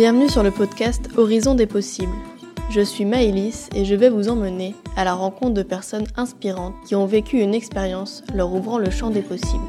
[0.00, 2.14] Bienvenue sur le podcast Horizon des possibles.
[2.70, 6.94] Je suis Maëlys et je vais vous emmener à la rencontre de personnes inspirantes qui
[6.94, 9.66] ont vécu une expérience leur ouvrant le champ des possibles.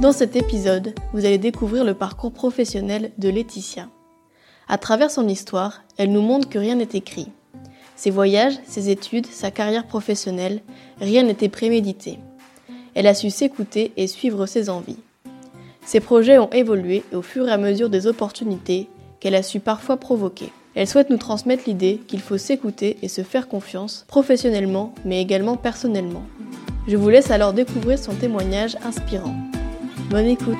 [0.00, 3.86] Dans cet épisode, vous allez découvrir le parcours professionnel de Laetitia.
[4.66, 7.28] À travers son histoire, elle nous montre que rien n'est écrit.
[7.96, 10.62] Ses voyages, ses études, sa carrière professionnelle,
[11.02, 12.18] rien n'était prémédité.
[12.94, 14.96] Elle a su s'écouter et suivre ses envies.
[15.84, 19.96] Ses projets ont évolué au fur et à mesure des opportunités qu'elle a su parfois
[19.96, 20.50] provoquer.
[20.74, 25.56] Elle souhaite nous transmettre l'idée qu'il faut s'écouter et se faire confiance, professionnellement, mais également
[25.56, 26.22] personnellement.
[26.86, 29.34] Je vous laisse alors découvrir son témoignage inspirant.
[30.08, 30.56] Bonne écoute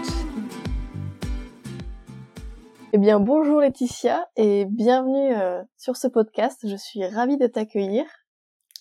[2.92, 8.04] Eh bien bonjour Laetitia et bienvenue euh, sur ce podcast, je suis ravie de t'accueillir.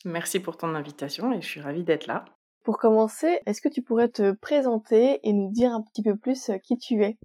[0.05, 2.25] Merci pour ton invitation et je suis ravie d'être là.
[2.63, 6.49] Pour commencer, est-ce que tu pourrais te présenter et nous dire un petit peu plus
[6.49, 7.17] euh, qui tu es?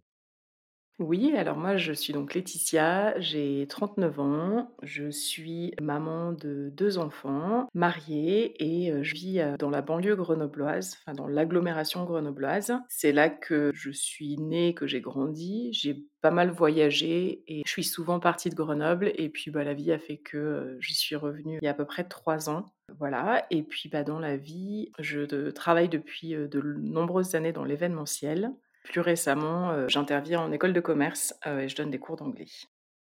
[0.99, 6.97] Oui, alors moi je suis donc Laetitia, j'ai 39 ans, je suis maman de deux
[6.97, 12.73] enfants, mariée et euh, je vis euh, dans la banlieue grenobloise, enfin dans l'agglomération grenobloise.
[12.89, 17.71] C'est là que je suis née, que j'ai grandi, j'ai pas mal voyagé et je
[17.71, 21.15] suis souvent partie de Grenoble et puis bah, la vie a fait que j'y suis
[21.15, 22.65] revenue il y a à peu près trois ans.
[22.99, 28.53] Voilà, et puis bah, dans la vie, je travaille depuis de nombreuses années dans l'événementiel.
[28.87, 32.47] Plus récemment, euh, j'interviens en école de commerce euh, et je donne des cours d'anglais.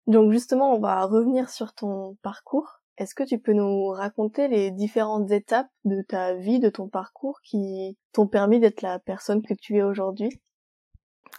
[0.07, 2.81] Donc justement, on va revenir sur ton parcours.
[2.99, 7.41] Est-ce que tu peux nous raconter les différentes étapes de ta vie, de ton parcours
[7.43, 10.31] qui t'ont permis d'être la personne que tu es aujourd'hui?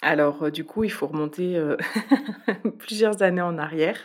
[0.03, 1.75] Alors, euh, du coup, il faut remonter euh,
[2.77, 3.97] plusieurs années en arrière.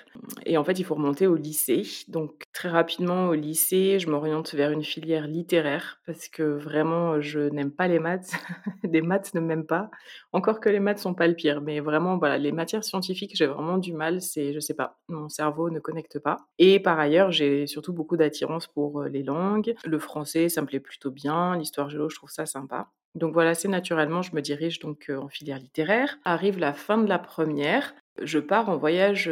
[0.46, 1.82] Et en fait, il faut remonter au lycée.
[2.08, 7.40] Donc, très rapidement, au lycée, je m'oriente vers une filière littéraire parce que vraiment, je
[7.40, 8.32] n'aime pas les maths.
[8.90, 9.90] les maths ne m'aiment pas.
[10.32, 11.60] Encore que les maths sont pas le pire.
[11.60, 14.22] Mais vraiment, voilà, les matières scientifiques, j'ai vraiment du mal.
[14.22, 16.38] C'est, je sais pas, mon cerveau ne connecte pas.
[16.58, 19.74] Et par ailleurs, j'ai surtout beaucoup d'attirance pour euh, les langues.
[19.84, 21.58] Le français, ça me plaît plutôt bien.
[21.58, 22.88] L'histoire géo, je trouve ça sympa.
[23.14, 26.18] Donc voilà, assez naturellement, je me dirige donc en filière littéraire.
[26.24, 29.30] Arrive la fin de la première, je pars en voyage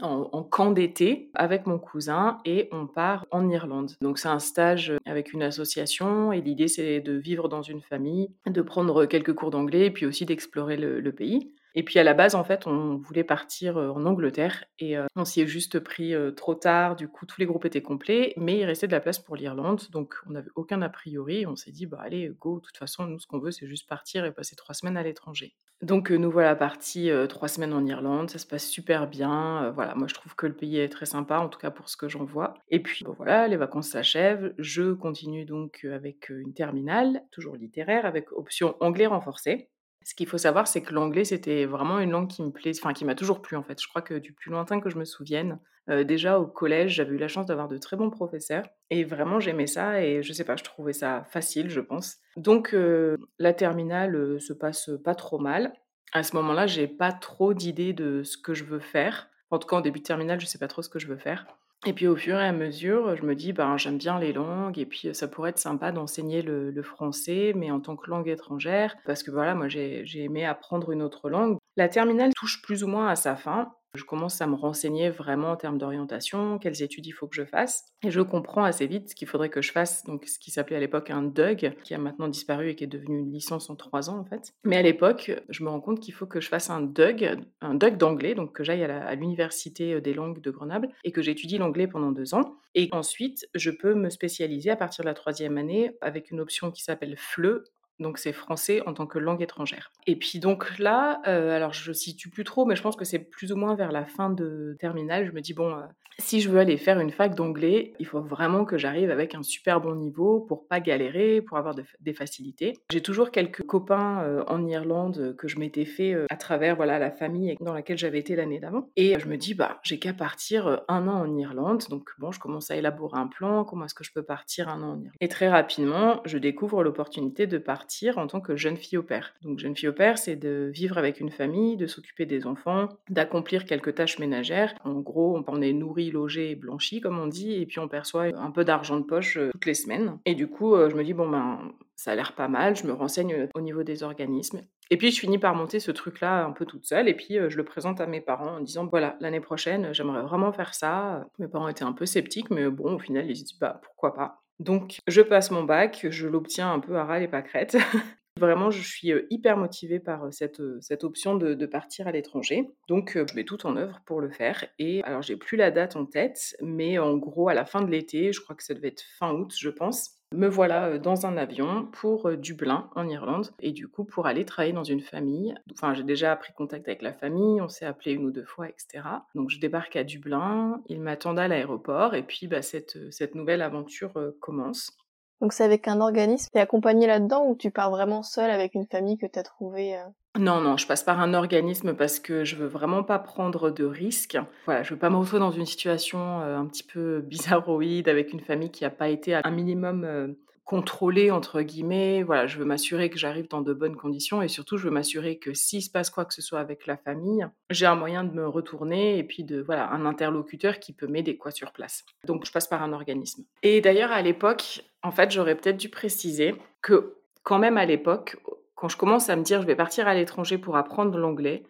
[0.00, 3.92] en, camp d'été avec mon cousin et on part en Irlande.
[4.00, 8.30] Donc c'est un stage avec une association et l'idée c'est de vivre dans une famille,
[8.46, 11.52] de prendre quelques cours d'anglais et puis aussi d'explorer le pays.
[11.74, 15.40] Et puis à la base, en fait, on voulait partir en Angleterre et on s'y
[15.40, 16.96] est juste pris trop tard.
[16.96, 19.82] Du coup, tous les groupes étaient complets, mais il restait de la place pour l'Irlande.
[19.90, 21.46] Donc, on n'avait aucun a priori.
[21.46, 22.56] On s'est dit, bah allez, go.
[22.56, 25.02] De toute façon, nous, ce qu'on veut, c'est juste partir et passer trois semaines à
[25.02, 25.54] l'étranger.
[25.80, 28.30] Donc, nous voilà partis trois semaines en Irlande.
[28.30, 29.70] Ça se passe super bien.
[29.70, 31.96] voilà, moi, je trouve que le pays est très sympa, en tout cas pour ce
[31.96, 32.54] que j'en vois.
[32.68, 34.52] Et puis, voilà, les vacances s'achèvent.
[34.58, 39.68] Je continue donc avec une terminale, toujours littéraire, avec option anglais renforcé.
[40.08, 42.94] Ce qu'il faut savoir, c'est que l'anglais, c'était vraiment une langue qui me plaît, enfin
[42.94, 43.78] qui m'a toujours plu en fait.
[43.78, 45.58] Je crois que du plus lointain que je me souvienne,
[45.90, 49.38] euh, déjà au collège, j'avais eu la chance d'avoir de très bons professeurs et vraiment
[49.38, 52.16] j'aimais ça et je sais pas, je trouvais ça facile, je pense.
[52.38, 55.74] Donc euh, la terminale euh, se passe pas trop mal.
[56.14, 59.28] À ce moment-là, j'ai pas trop d'idées de ce que je veux faire.
[59.50, 61.18] En tout cas, en début de terminale, je sais pas trop ce que je veux
[61.18, 61.46] faire.
[61.86, 64.78] Et puis au fur et à mesure, je me dis, ben, j'aime bien les langues
[64.78, 68.28] et puis ça pourrait être sympa d'enseigner le, le, français, mais en tant que langue
[68.28, 71.57] étrangère, parce que voilà, moi j'ai aimé apprendre une autre langue.
[71.78, 73.72] La terminale touche plus ou moins à sa fin.
[73.94, 77.44] Je commence à me renseigner vraiment en termes d'orientation, quelles études il faut que je
[77.44, 77.84] fasse.
[78.02, 80.80] Et je comprends assez vite qu'il faudrait que je fasse donc ce qui s'appelait à
[80.80, 84.10] l'époque un DUG, qui a maintenant disparu et qui est devenu une licence en trois
[84.10, 84.54] ans en fait.
[84.64, 87.74] Mais à l'époque, je me rends compte qu'il faut que je fasse un DUG, un
[87.76, 91.86] DUG d'anglais, donc que j'aille à l'université des langues de Grenoble et que j'étudie l'anglais
[91.86, 92.56] pendant deux ans.
[92.74, 96.72] Et ensuite, je peux me spécialiser à partir de la troisième année avec une option
[96.72, 97.62] qui s'appelle FLE,
[98.00, 99.92] donc c'est français en tant que langue étrangère.
[100.06, 103.18] Et puis donc là, euh, alors je situe plus trop, mais je pense que c'est
[103.18, 105.26] plus ou moins vers la fin de terminale.
[105.26, 105.82] Je me dis bon, euh,
[106.18, 109.42] si je veux aller faire une fac d'anglais, il faut vraiment que j'arrive avec un
[109.42, 112.74] super bon niveau pour pas galérer, pour avoir des facilités.
[112.90, 117.10] J'ai toujours quelques copains euh, en Irlande que je m'étais fait à travers voilà la
[117.10, 118.88] famille dans laquelle j'avais été l'année d'avant.
[118.96, 121.84] Et je me dis bah j'ai qu'à partir un an en Irlande.
[121.90, 123.64] Donc bon, je commence à élaborer un plan.
[123.64, 125.12] Comment est-ce que je peux partir un an en Irlande?
[125.20, 129.34] Et très rapidement, je découvre l'opportunité de partir en tant que jeune fille au père.
[129.42, 132.88] Donc jeune fille au père, c'est de vivre avec une famille, de s'occuper des enfants,
[133.08, 134.74] d'accomplir quelques tâches ménagères.
[134.84, 138.26] En gros, on est nourri, logé et blanchi, comme on dit, et puis on perçoit
[138.36, 140.18] un peu d'argent de poche euh, toutes les semaines.
[140.24, 142.86] Et du coup, euh, je me dis, bon ben, ça a l'air pas mal, je
[142.86, 144.62] me renseigne euh, au niveau des organismes.
[144.90, 147.56] Et puis je finis par monter ce truc-là un peu toute seule, et puis je
[147.56, 151.26] le présente à mes parents en disant, voilà, l'année prochaine, j'aimerais vraiment faire ça.
[151.38, 154.40] Mes parents étaient un peu sceptiques, mais bon, au final, ils disent, bah pourquoi pas.
[154.60, 157.76] Donc, je passe mon bac, je l'obtiens un peu à ras et pâquerettes.
[158.38, 162.70] Vraiment, je suis hyper motivée par cette, cette option de, partir à l'étranger.
[162.88, 164.64] Donc, je mets tout en œuvre pour le faire.
[164.78, 167.90] Et alors, j'ai plus la date en tête, mais en gros, à la fin de
[167.90, 171.36] l'été, je crois que ça devait être fin août, je pense, me voilà dans un
[171.36, 175.54] avion pour Dublin, en Irlande, et du coup pour aller travailler dans une famille.
[175.72, 178.68] Enfin, j'ai déjà pris contact avec la famille, on s'est appelé une ou deux fois,
[178.68, 179.04] etc.
[179.34, 183.62] Donc je débarque à Dublin, ils m'attendent à l'aéroport, et puis bah, cette, cette nouvelle
[183.62, 184.96] aventure commence.
[185.40, 188.86] Donc c'est avec un organisme, t'es accompagné là-dedans ou tu pars vraiment seul avec une
[188.86, 189.98] famille que t'as trouvée
[190.38, 193.84] non, non, je passe par un organisme parce que je veux vraiment pas prendre de
[193.84, 194.38] risques.
[194.66, 198.32] Voilà, je veux pas me retrouver dans une situation euh, un petit peu bizarroïde avec
[198.32, 200.28] une famille qui n'a pas été à un minimum euh,
[200.68, 202.22] contrôlée entre guillemets.
[202.22, 205.38] Voilà, je veux m'assurer que j'arrive dans de bonnes conditions et surtout je veux m'assurer
[205.38, 208.34] que s'il se passe quoi que ce soit avec la famille, j'ai un moyen de
[208.34, 212.04] me retourner et puis de voilà un interlocuteur qui peut m'aider quoi sur place.
[212.26, 213.44] Donc je passe par un organisme.
[213.62, 217.14] Et d'ailleurs à l'époque, en fait, j'aurais peut-être dû préciser que
[217.44, 218.36] quand même à l'époque,
[218.74, 221.62] quand je commence à me dire je vais partir à l'étranger pour apprendre l'anglais,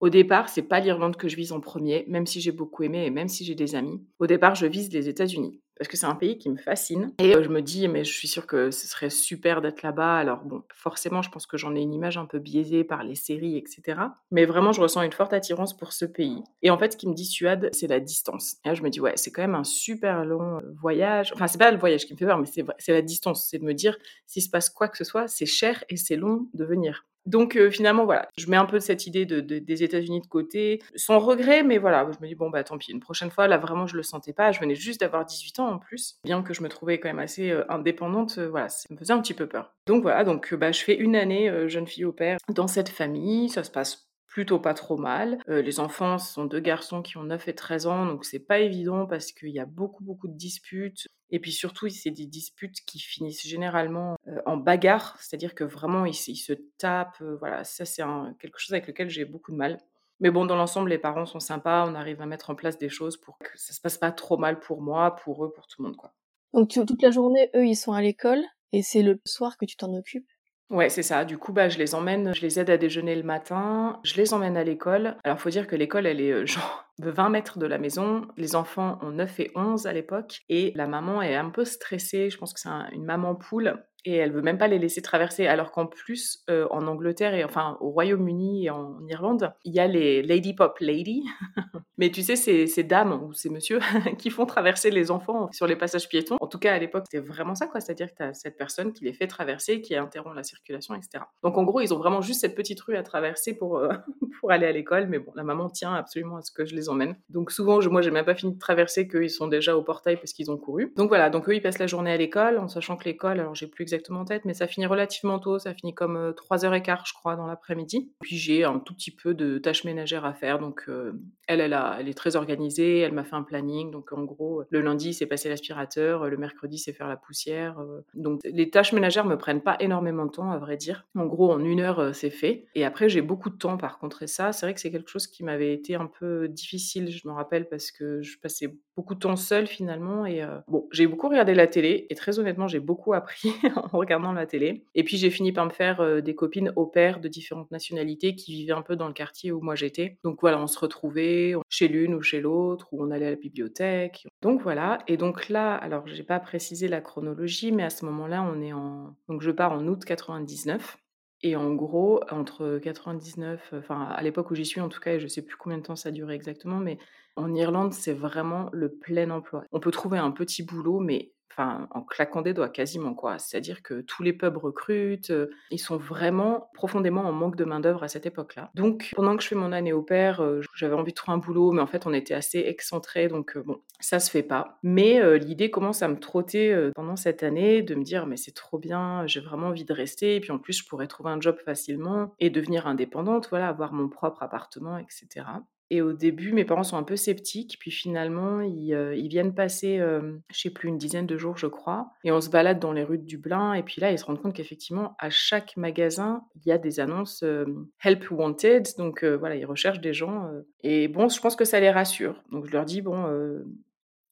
[0.00, 3.06] au départ, c'est pas l'Irlande que je vise en premier, même si j'ai beaucoup aimé
[3.06, 4.04] et même si j'ai des amis.
[4.18, 7.12] Au départ, je vise les États-Unis parce que c'est un pays qui me fascine.
[7.18, 10.14] Et euh, je me dis, mais je suis sûre que ce serait super d'être là-bas.
[10.14, 13.16] Alors bon, forcément, je pense que j'en ai une image un peu biaisée par les
[13.16, 14.00] séries, etc.
[14.30, 16.40] Mais vraiment, je ressens une forte attirance pour ce pays.
[16.62, 18.58] Et en fait, ce qui me dissuade, c'est la distance.
[18.64, 21.32] Et là, je me dis, ouais, c'est quand même un super long euh, voyage.
[21.34, 23.48] Enfin, c'est pas le voyage qui me fait peur, mais c'est la distance.
[23.50, 23.98] C'est de me dire,
[24.28, 27.04] s'il se passe quoi que ce soit, c'est cher et c'est long de venir.
[27.26, 30.82] Donc euh, finalement, voilà, je mets un peu cette idée de, des États-Unis de côté,
[30.96, 33.58] sans regret, mais voilà, je me dis, bon, bah tant pis, une prochaine fois, là
[33.58, 34.50] vraiment, je le sentais pas.
[34.50, 37.18] Je venais juste d'avoir 18 ans en plus, bien que je me trouvais quand même
[37.18, 39.74] assez euh, indépendante, euh, voilà, ça me faisait un petit peu peur.
[39.86, 43.48] Donc voilà, donc bah, je fais une année jeune fille au père dans cette famille,
[43.48, 45.38] ça se passe plutôt pas trop mal.
[45.46, 49.06] les enfants sont deux garçons qui ont 9 et 13 ans, donc c'est pas évident
[49.06, 51.06] parce qu'il y a beaucoup beaucoup de disputes.
[51.28, 54.16] Et puis surtout, c'est des disputes qui finissent généralement
[54.46, 57.22] en bagarre, c'est-à-dire que vraiment ils, se tapent.
[57.40, 58.02] voilà, ça c'est
[58.38, 59.78] quelque chose avec lequel j'ai beaucoup de mal.
[60.22, 62.88] Mais bon, dans l'ensemble, les parents sont sympas, on arrive à mettre en place des
[62.88, 65.82] choses pour que ça se passe pas trop mal pour moi, pour eux, pour tout
[65.82, 66.14] le monde, quoi.
[66.54, 68.42] Donc toute la journée, eux, ils sont à l'école
[68.72, 70.28] et c'est le soir que tu t'en occupes?
[70.70, 71.24] Ouais, c'est ça.
[71.24, 74.32] Du coup, bah, je les emmène, je les aide à déjeuner le matin, je les
[74.32, 75.16] emmène à l'école.
[75.24, 78.26] Alors, faut dire que l'école, elle est genre de 20 mètres de la maison.
[78.36, 82.30] Les enfants ont 9 et 11 à l'époque et la maman est un peu stressée.
[82.30, 85.46] Je pense que c'est une maman poule et elle veut même pas les laisser traverser.
[85.46, 89.80] Alors qu'en plus, euh, en Angleterre et enfin au Royaume-Uni et en Irlande, il y
[89.80, 91.24] a les Lady Pop Lady.
[91.98, 93.78] Mais tu sais, ces, ces dames ou ces messieurs
[94.18, 96.36] qui font traverser les enfants sur les passages piétons.
[96.40, 97.80] En tout cas, à l'époque, c'était vraiment ça, quoi.
[97.80, 101.24] C'est-à-dire que tu as cette personne qui les fait traverser, qui interrompt la circulation, etc.
[101.42, 103.92] Donc en gros, ils ont vraiment juste cette petite rue à traverser pour, euh,
[104.40, 105.06] pour aller à l'école.
[105.06, 107.14] Mais bon, la maman tient absolument à ce que je les emmène.
[107.28, 110.16] Donc souvent, je, moi, j'ai même pas fini de traverser qu'ils sont déjà au portail
[110.16, 110.92] parce qu'ils ont couru.
[110.96, 113.54] Donc voilà, donc eux, ils passent la journée à l'école, en sachant que l'école, alors
[113.54, 117.12] j'ai plus en tête, mais ça finit relativement tôt, ça finit comme 3h15 euh, je
[117.14, 118.12] crois dans l'après-midi.
[118.20, 121.12] Puis j'ai un tout petit peu de tâches ménagères à faire, donc euh,
[121.46, 125.14] elle, elle est très organisée, elle m'a fait un planning, donc en gros, le lundi
[125.14, 127.78] c'est passer l'aspirateur, le mercredi c'est faire la poussière.
[127.80, 128.00] Euh.
[128.14, 131.06] donc les tâches ménagères me prennent pas énormément de temps à vrai dire.
[131.16, 132.66] En gros, en une heure c'est fait.
[132.74, 135.10] Et après j'ai beaucoup de temps par contre, et ça c'est vrai que c'est quelque
[135.10, 139.14] chose qui m'avait été un peu difficile, je me rappelle, parce que je passais beaucoup
[139.14, 140.26] de temps seule finalement.
[140.26, 143.52] Et bon, j'ai beaucoup regardé la télé, et très honnêtement j'ai beaucoup appris
[143.92, 144.84] en regardant la télé.
[144.94, 148.34] Et puis j'ai fini par me faire euh, des copines au pair de différentes nationalités
[148.34, 150.18] qui vivaient un peu dans le quartier où moi j'étais.
[150.24, 153.36] Donc voilà, on se retrouvait chez l'une ou chez l'autre, ou on allait à la
[153.36, 154.26] bibliothèque.
[154.40, 154.98] Donc voilà.
[155.08, 158.72] Et donc là, alors j'ai pas précisé la chronologie, mais à ce moment-là, on est
[158.72, 159.16] en.
[159.28, 160.98] Donc je pars en août 99.
[161.44, 165.20] Et en gros, entre 99, enfin à l'époque où j'y suis en tout cas, et
[165.20, 166.98] je sais plus combien de temps ça a duré exactement, mais
[167.34, 169.64] en Irlande, c'est vraiment le plein emploi.
[169.72, 173.38] On peut trouver un petit boulot, mais en claquant des doigts quasiment quoi.
[173.38, 177.80] C'est-à-dire que tous les pubs recrutent, euh, ils sont vraiment profondément en manque de main
[177.80, 178.70] d'œuvre à cette époque-là.
[178.74, 181.38] Donc pendant que je fais mon année au pair, euh, j'avais envie de trouver un
[181.38, 184.78] boulot, mais en fait on était assez excentrés, donc euh, bon, ça se fait pas.
[184.82, 188.78] Mais l'idée commence à me trotter pendant cette année de me dire mais c'est trop
[188.78, 191.56] bien, j'ai vraiment envie de rester, et puis en plus je pourrais trouver un job
[191.64, 195.46] facilement et devenir indépendante, voilà, avoir mon propre appartement, etc.
[195.90, 199.98] Et au début, mes parents sont un peu sceptiques, puis finalement, ils, euh, viennent passer,
[199.98, 202.92] euh, je sais plus, une dizaine de jours, je crois, et on se balade dans
[202.92, 206.44] les rues de Dublin, et puis là, ils se rendent compte qu'effectivement, à chaque magasin,
[206.56, 207.66] il y a des annonces euh,
[208.02, 210.50] Help Wanted, donc voilà, ils recherchent des gens.
[210.82, 212.42] et bon, je pense que ça les rassure.
[212.50, 213.26] Donc je leur dis, bon,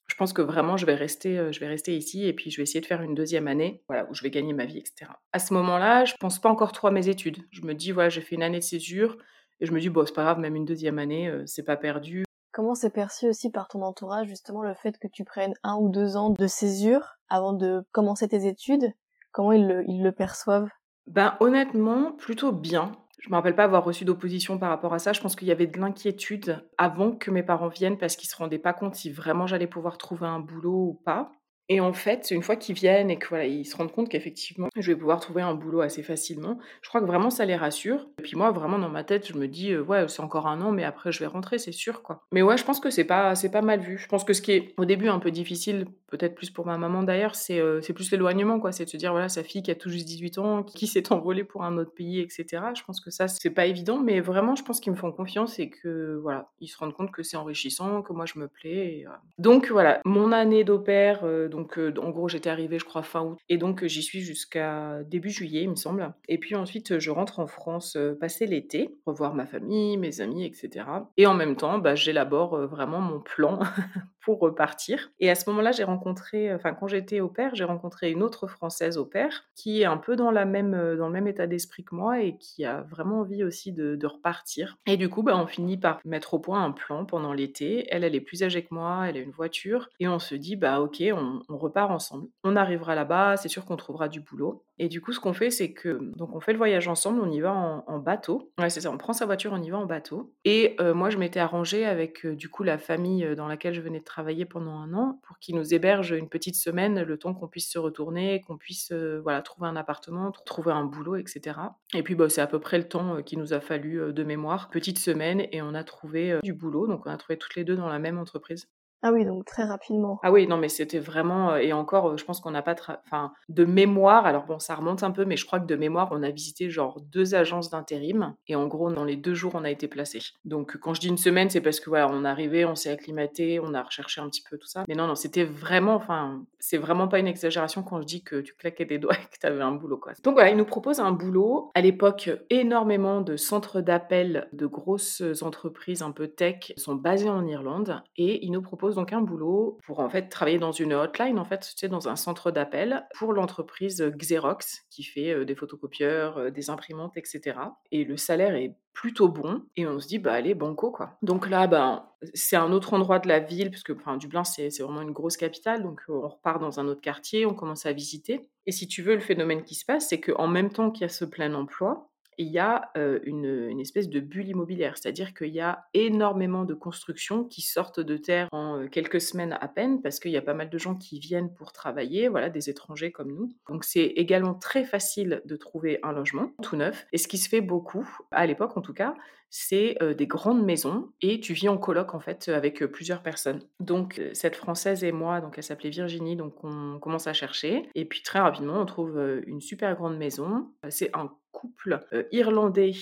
[0.07, 2.63] je pense que vraiment, je vais, rester, je vais rester ici, et puis je vais
[2.63, 5.11] essayer de faire une deuxième année, voilà, où je vais gagner ma vie, etc.
[5.33, 7.39] À ce moment-là, je pense pas encore trop à mes études.
[7.51, 9.19] Je me dis, voilà, j'ai fait une année de césure,
[9.61, 11.77] et je me dis, bon, c'est pas grave, même une deuxième année, euh, c'est pas
[11.77, 12.25] perdu.
[12.53, 15.89] Comment c'est perçu aussi par ton entourage, justement, le fait que tu prennes un ou
[15.89, 18.93] deux ans de césure avant de commencer tes études?
[19.33, 20.69] Comment ils le, ils le perçoivent?
[21.07, 22.93] Ben, honnêtement, plutôt bien.
[23.21, 25.13] Je me rappelle pas avoir reçu d'opposition par rapport à ça.
[25.13, 28.37] Je pense qu'il y avait de l'inquiétude avant que mes parents viennent parce qu'ils se
[28.37, 31.31] rendaient pas compte si vraiment j'allais pouvoir trouver un boulot ou pas.
[31.73, 34.69] Et en fait, une fois qu'ils viennent et que voilà, ils se rendent compte qu'effectivement,
[34.77, 38.09] je vais pouvoir trouver un boulot assez facilement, je crois que vraiment ça les rassure.
[38.19, 40.61] Et puis moi, vraiment dans ma tête, je me dis euh, ouais, c'est encore un
[40.63, 42.25] an, mais après je vais rentrer, c'est sûr quoi.
[42.33, 43.99] Mais ouais, je pense que c'est pas c'est pas mal vu.
[43.99, 46.77] Je pense que ce qui est au début un peu difficile, peut-être plus pour ma
[46.77, 48.73] maman d'ailleurs, c'est euh, c'est plus l'éloignement quoi.
[48.73, 51.13] C'est de se dire voilà, sa fille qui a tout juste 18 ans, qui s'est
[51.13, 52.65] envolée pour un autre pays, etc.
[52.75, 55.61] Je pense que ça c'est pas évident, mais vraiment je pense qu'ils me font confiance
[55.61, 59.05] et que voilà, ils se rendent compte que c'est enrichissant, que moi je me plais.
[59.07, 59.11] Euh.
[59.39, 63.59] Donc voilà, mon année d'opère, donc en gros j'étais arrivée je crois fin août et
[63.59, 66.13] donc j'y suis jusqu'à début juillet il me semble.
[66.29, 70.87] Et puis ensuite je rentre en France passer l'été, revoir ma famille, mes amis, etc.
[71.17, 73.61] Et en même temps bah, j'élabore vraiment mon plan
[74.37, 75.11] repartir.
[75.21, 78.47] Et à ce moment-là j'ai rencontré, enfin quand j'étais au père, j'ai rencontré une autre
[78.47, 81.85] française au père qui est un peu dans la même dans le même état d'esprit
[81.85, 84.77] que moi et qui a vraiment envie aussi de, repartir.
[84.87, 87.87] Et du coup bah, on finit par mettre au point un plan pendant l'été.
[87.91, 90.57] Elle elle est plus âgée que moi, elle a une voiture et on se dit
[90.57, 92.29] bah ok on repart ensemble.
[92.45, 94.65] On arrivera là-bas, c'est sûr qu'on trouvera du boulot.
[94.83, 97.31] Et du coup, ce qu'on fait, c'est que donc on fait le voyage ensemble, on
[97.31, 98.51] y va en, bateau.
[98.59, 100.33] Ouais, c'est ça, on prend sa voiture, on y va en bateau.
[100.47, 103.75] Et euh, moi, je m'étais arrangée avec euh, du coup la famille euh, dans laquelle
[103.75, 107.19] je venais de travailler pendant un an pour qu'ils nous hébergent une petite semaine, le
[107.19, 108.91] temps qu'on puisse se retourner, qu'on puisse
[109.23, 111.59] voilà trouver un appartement, trouver un boulot, etc.
[111.93, 114.71] Et puis, bah, c'est à peu près le temps qu'il nous a fallu de mémoire.
[114.71, 116.87] Petite semaine et on a trouvé du boulot.
[116.87, 118.67] Donc, on a trouvé toutes les deux dans la même entreprise.
[119.03, 120.19] Ah oui, donc très rapidement.
[120.23, 121.53] Ah oui, non, mais c'était vraiment.
[121.53, 122.75] Euh, et encore, euh, je pense qu'on n'a pas.
[123.07, 126.09] Enfin, de mémoire, alors bon, ça remonte un peu, mais je crois que de mémoire,
[126.13, 128.35] on a visité genre deux agences d'intérim.
[128.47, 130.21] Et en gros, dans les deux jours, on a été placé.
[130.45, 132.91] Donc, quand je dis une semaine, c'est parce que voilà, on est arrivé, on s'est
[132.91, 134.85] acclimaté, on a recherché un petit peu tout ça.
[134.87, 135.95] Mais non, non, c'était vraiment.
[135.95, 139.35] Enfin, c'est vraiment pas une exagération quand je dis que tu claquais des doigts et
[139.35, 140.13] que tu avais un boulot, quoi.
[140.23, 141.71] Donc voilà, ils nous proposent un boulot.
[141.75, 147.47] À l'époque, énormément de centres d'appel de grosses entreprises un peu tech sont basés en
[147.47, 148.03] Irlande.
[148.17, 151.45] Et ils nous proposent donc un boulot pour en fait travailler dans une hotline, en
[151.45, 156.51] fait, tu dans un centre d'appel pour l'entreprise Xerox qui fait euh, des photocopieurs, euh,
[156.51, 157.59] des imprimantes, etc.
[157.91, 161.17] Et le salaire est plutôt bon et on se dit bah allez banco quoi.
[161.23, 162.05] Donc là ben
[162.35, 165.83] c'est un autre endroit de la ville puisque enfin Dublin c'est vraiment une grosse capitale
[165.83, 169.03] donc euh, on repart dans un autre quartier, on commence à visiter et si tu
[169.03, 171.55] veux le phénomène qui se passe c'est qu'en même temps qu'il y a ce plein
[171.55, 172.10] emploi,
[172.41, 172.91] il y a
[173.25, 178.17] une, espèce de bulle immobilière, c'est-à-dire qu'il y a énormément de constructions qui sortent de
[178.17, 181.19] terre en quelques semaines à peine, parce qu'il y a pas mal de gens qui
[181.19, 183.51] viennent pour travailler, voilà, des étrangers comme nous.
[183.69, 187.07] Donc c'est également très facile de trouver un logement tout neuf.
[187.13, 189.15] Et ce qui se fait beaucoup, à l'époque en tout cas,
[189.51, 193.63] c'est des grandes maisons et tu vis en coloc en fait avec plusieurs personnes.
[193.81, 198.05] Donc cette française et moi, donc elle s'appelait Virginie, donc on commence à chercher et
[198.05, 200.71] puis très rapidement on trouve une super grande maison.
[200.89, 202.93] C'est un couple irlandais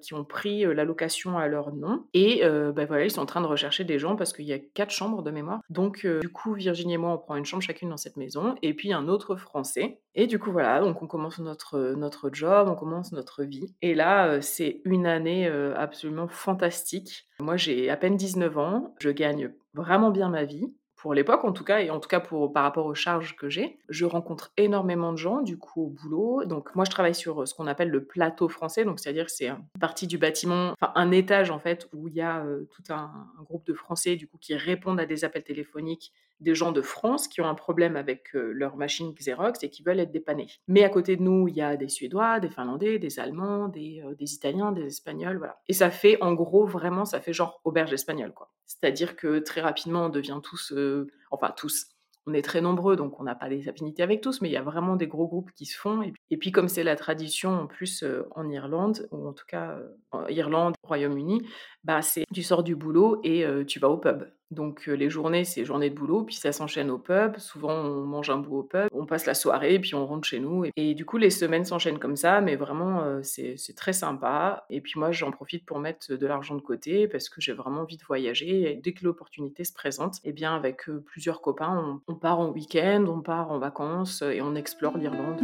[0.00, 3.40] qui ont pris la location à leur nom et ben voilà ils sont en train
[3.40, 5.60] de rechercher des gens parce qu'il y a quatre chambres de mémoire.
[5.70, 8.74] Donc du coup Virginie et moi on prend une chambre chacune dans cette maison et
[8.74, 12.74] puis un autre français et du coup, voilà, donc on commence notre, notre job, on
[12.74, 13.74] commence notre vie.
[13.80, 17.28] Et là, c'est une année absolument fantastique.
[17.38, 21.52] Moi, j'ai à peine 19 ans, je gagne vraiment bien ma vie pour l'époque en
[21.52, 23.78] tout cas, et en tout cas pour, par rapport aux charges que j'ai.
[23.88, 26.44] Je rencontre énormément de gens du coup au boulot.
[26.44, 29.64] Donc moi je travaille sur ce qu'on appelle le plateau français, donc c'est-à-dire c'est une
[29.80, 33.10] partie du bâtiment, enfin un étage en fait où il y a tout un,
[33.44, 37.28] groupe de Français du coup qui répondent à des appels téléphoniques des gens de France
[37.28, 40.48] qui ont un problème avec euh, leur machine Xerox et qui veulent être dépannés.
[40.68, 44.02] Mais à côté de nous, il y a des Suédois, des Finlandais, des Allemands, des,
[44.04, 45.60] euh, des Italiens, des Espagnols, voilà.
[45.68, 48.50] Et ça fait, en gros, vraiment, ça fait genre auberge espagnole, quoi.
[48.70, 51.88] C'est-à-dire que très rapidement, on devient tous, euh, enfin tous,
[52.26, 54.56] on est très nombreux, donc on n'a pas des affinités avec tous, mais il y
[54.56, 56.02] a vraiment des gros groupes qui se font.
[56.30, 58.04] Et puis, comme c'est la tradition en plus
[58.36, 59.78] en Irlande, ou en tout cas
[60.12, 61.48] en Irlande, Royaume-Uni,
[61.82, 64.24] bah c'est tu sors du boulot et tu vas au pub.
[64.50, 67.38] Donc les journées, c'est journée de boulot, puis ça s'enchaîne au pub.
[67.38, 70.40] Souvent, on mange un bout au pub, on passe la soirée, puis on rentre chez
[70.40, 70.64] nous.
[70.76, 74.64] Et, du coup, les semaines s'enchaînent comme ça, mais vraiment, c'est très sympa.
[74.70, 77.82] Et puis moi, j'en profite pour mettre de l'argent de côté parce que j'ai vraiment
[77.82, 78.80] envie de voyager.
[78.82, 83.20] Dès que l'opportunité se présente, eh bien, avec plusieurs copains, on part en week-end, on
[83.20, 85.40] part en vacances et on explore l'Irlande.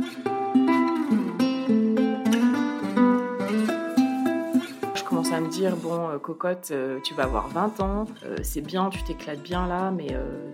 [5.56, 6.70] Dire bon, cocotte,
[7.02, 8.04] tu vas avoir 20 ans,
[8.42, 10.08] c'est bien, tu t'éclates bien là, mais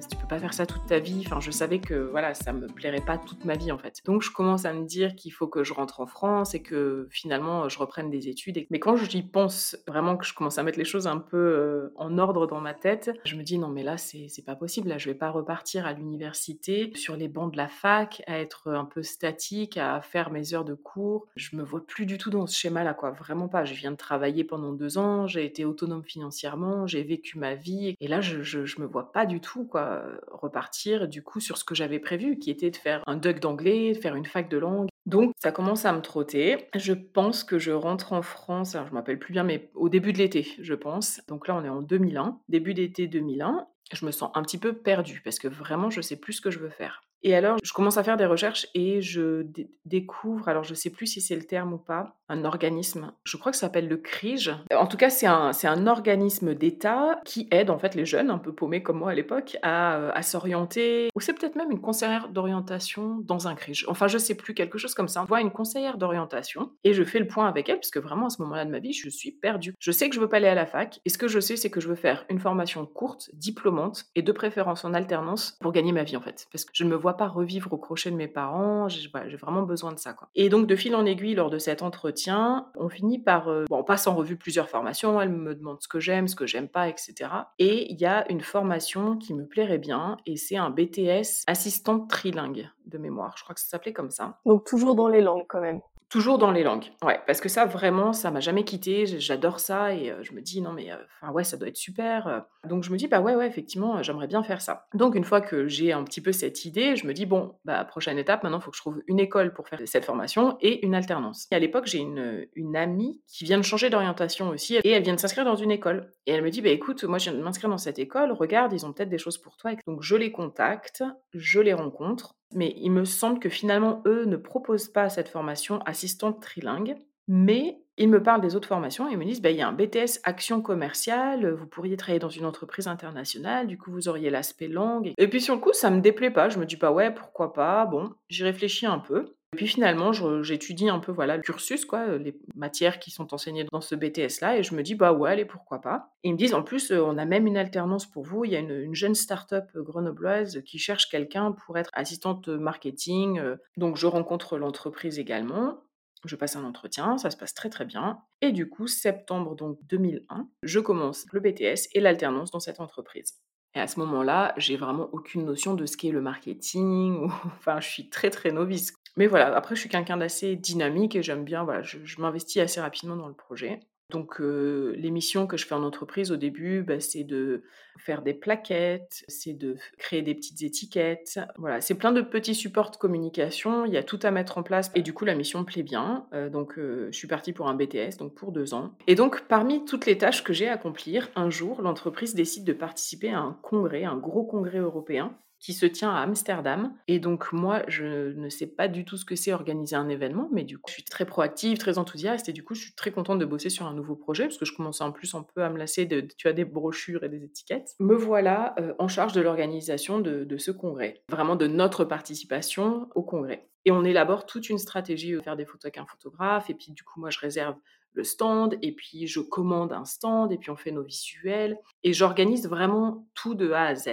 [0.08, 1.24] tu peux pas faire ça toute ta vie.
[1.26, 4.00] Enfin, je savais que voilà, ça me plairait pas toute ma vie en fait.
[4.04, 7.08] Donc, je commence à me dire qu'il faut que je rentre en France et que
[7.10, 8.64] finalement, je reprenne des études.
[8.70, 12.16] Mais quand j'y pense vraiment que je commence à mettre les choses un peu en
[12.18, 14.88] ordre dans ma tête, je me dis non, mais là, c'est pas possible.
[14.88, 18.70] Là, je vais pas repartir à l'université sur les bancs de la fac, à être
[18.70, 21.26] un peu statique, à faire mes heures de cours.
[21.34, 23.10] Je me vois plus du tout dans ce schéma-là, quoi.
[23.10, 23.64] Vraiment pas.
[23.64, 24.91] Je viens de travailler pendant deux
[25.26, 27.94] j'ai été autonome financièrement, j'ai vécu ma vie.
[28.00, 31.64] Et là, je, je, me vois pas du tout, quoi, repartir du coup sur ce
[31.64, 34.58] que j'avais prévu, qui était de faire un duck d'anglais, de faire une fac de
[34.58, 34.88] langue.
[35.06, 36.68] Donc, ça commence à me trotter.
[36.74, 40.12] Je pense que je rentre en France, alors je m'appelle plus bien, mais au début
[40.12, 41.20] de l'été, je pense.
[41.28, 43.66] Donc là, on est en 2001, début d'été 2001.
[43.92, 46.50] Je me sens un petit peu perdue parce que vraiment, je sais plus ce que
[46.50, 47.02] je veux faire.
[47.22, 49.46] Et alors, je commence à faire des recherches et je
[49.84, 53.36] découvre, alors je ne sais plus si c'est le terme ou pas, un organisme, je
[53.36, 54.56] crois que ça s'appelle le CRIGE.
[54.74, 58.30] En tout cas, c'est un, c'est un organisme d'État qui aide en fait les jeunes,
[58.30, 61.10] un peu paumés comme moi à l'époque, à, euh, à s'orienter.
[61.14, 63.84] Ou c'est peut-être même une conseillère d'orientation dans un CRIGE.
[63.88, 65.22] Enfin, je ne sais plus, quelque chose comme ça.
[65.22, 68.26] On voit une conseillère d'orientation et je fais le point avec elle parce que vraiment
[68.26, 69.74] à ce moment-là de ma vie, je suis perdue.
[69.78, 71.56] Je sais que je veux pas aller à la fac et ce que je sais,
[71.56, 75.72] c'est que je veux faire une formation courte, diplômante et de préférence en alternance pour
[75.72, 76.46] gagner ma vie en fait.
[76.50, 78.88] Parce que je ne me vois pas revivre au crochet de mes parents.
[78.88, 80.14] J'ai vraiment besoin de ça.
[80.34, 83.48] Et donc, de fil en aiguille, lors de cet entretien, on finit par.
[83.48, 85.20] Euh, bon, on passe en revue plusieurs formations.
[85.20, 87.30] Elle me demande ce que j'aime, ce que j'aime pas, etc.
[87.58, 92.08] Et il y a une formation qui me plairait bien, et c'est un BTS assistante
[92.08, 93.34] trilingue de mémoire.
[93.36, 94.38] Je crois que ça s'appelait comme ça.
[94.44, 95.80] Donc, toujours dans les langues quand même.
[96.12, 99.06] Toujours dans les langues, ouais, parce que ça vraiment, ça m'a jamais quitté.
[99.06, 102.44] J'adore ça et je me dis non mais enfin ouais, ça doit être super.
[102.68, 104.84] Donc je me dis bah ouais ouais effectivement, j'aimerais bien faire ça.
[104.92, 107.82] Donc une fois que j'ai un petit peu cette idée, je me dis bon bah
[107.86, 110.84] prochaine étape, maintenant il faut que je trouve une école pour faire cette formation et
[110.84, 111.48] une alternance.
[111.50, 115.02] Et à l'époque j'ai une, une amie qui vient de changer d'orientation aussi et elle
[115.02, 116.12] vient de s'inscrire dans une école.
[116.26, 118.74] Et elle me dit bah écoute, moi je viens de m'inscrire dans cette école, regarde,
[118.74, 119.70] ils ont peut-être des choses pour toi.
[119.86, 121.02] Donc je les contacte,
[121.32, 125.80] je les rencontre mais il me semble que finalement, eux ne proposent pas cette formation
[125.80, 126.96] assistante trilingue,
[127.28, 129.72] mais ils me parlent des autres formations et me disent, bah, il y a un
[129.72, 134.68] BTS action commerciale, vous pourriez travailler dans une entreprise internationale, du coup vous auriez l'aspect
[134.68, 135.12] langue.
[135.18, 137.52] Et puis sur le coup, ça me déplaît pas, je me dis pas, ouais, pourquoi
[137.52, 139.36] pas, bon, j'y réfléchis un peu.
[139.52, 143.34] Et puis finalement, j'étudie un peu voilà le cursus, quoi, euh, les matières qui sont
[143.34, 146.10] enseignées dans ce BTS-là, et je me dis, bah ouais, allez, pourquoi pas.
[146.24, 148.52] Et ils me disent, en plus, euh, on a même une alternance pour vous, il
[148.52, 153.38] y a une, jeune start-up grenobloise qui cherche quelqu'un pour être assistante marketing.
[153.40, 153.56] Euh.
[153.76, 155.82] Donc je rencontre l'entreprise également.
[156.24, 158.20] Je passe un entretien, ça se passe très très bien.
[158.40, 163.34] Et du coup, septembre donc 2001, je commence le BTS et l'alternance dans cette entreprise.
[163.74, 167.26] Et à ce moment-là, j'ai vraiment aucune notion de ce qu'est le marketing.
[167.44, 168.92] Enfin, je suis très très novice.
[169.16, 172.80] Mais voilà, après, je suis quelqu'un d'assez dynamique et j'aime bien, voilà, je m'investis assez
[172.80, 173.80] rapidement dans le projet.
[174.10, 177.62] Donc, les missions que je fais en entreprise au début, bah, c'est de
[177.98, 181.40] faire des plaquettes, c'est de créer des petites étiquettes.
[181.56, 183.86] Voilà, c'est plein de petits supports de communication.
[183.86, 184.90] Il y a tout à mettre en place.
[184.94, 186.26] Et du coup, la mission me plaît bien.
[186.52, 188.94] Donc, je suis partie pour un BTS, donc pour deux ans.
[189.06, 192.74] Et donc, parmi toutes les tâches que j'ai à accomplir, un jour, l'entreprise décide de
[192.74, 196.92] participer à un congrès, un gros congrès européen qui se tient à Amsterdam.
[197.06, 200.48] Et donc moi, je ne sais pas du tout ce que c'est organiser un événement,
[200.52, 203.12] mais du coup, je suis très proactive, très enthousiaste, et du coup, je suis très
[203.12, 205.62] contente de bosser sur un nouveau projet, parce que je commence en plus un peu
[205.62, 207.94] à me lasser de, tu as des brochures et des étiquettes.
[208.00, 213.08] Me voilà euh, en charge de l'organisation de, de, ce congrès, vraiment de notre participation
[213.14, 213.68] au congrès.
[213.84, 216.90] Et on élabore toute une stratégie, euh, faire des photos avec un photographe, et puis
[216.90, 217.76] du coup, moi, je réserve
[218.14, 222.12] le stand, et puis je commande un stand, et puis on fait nos visuels, et
[222.12, 224.08] j'organise vraiment tout de A à Z.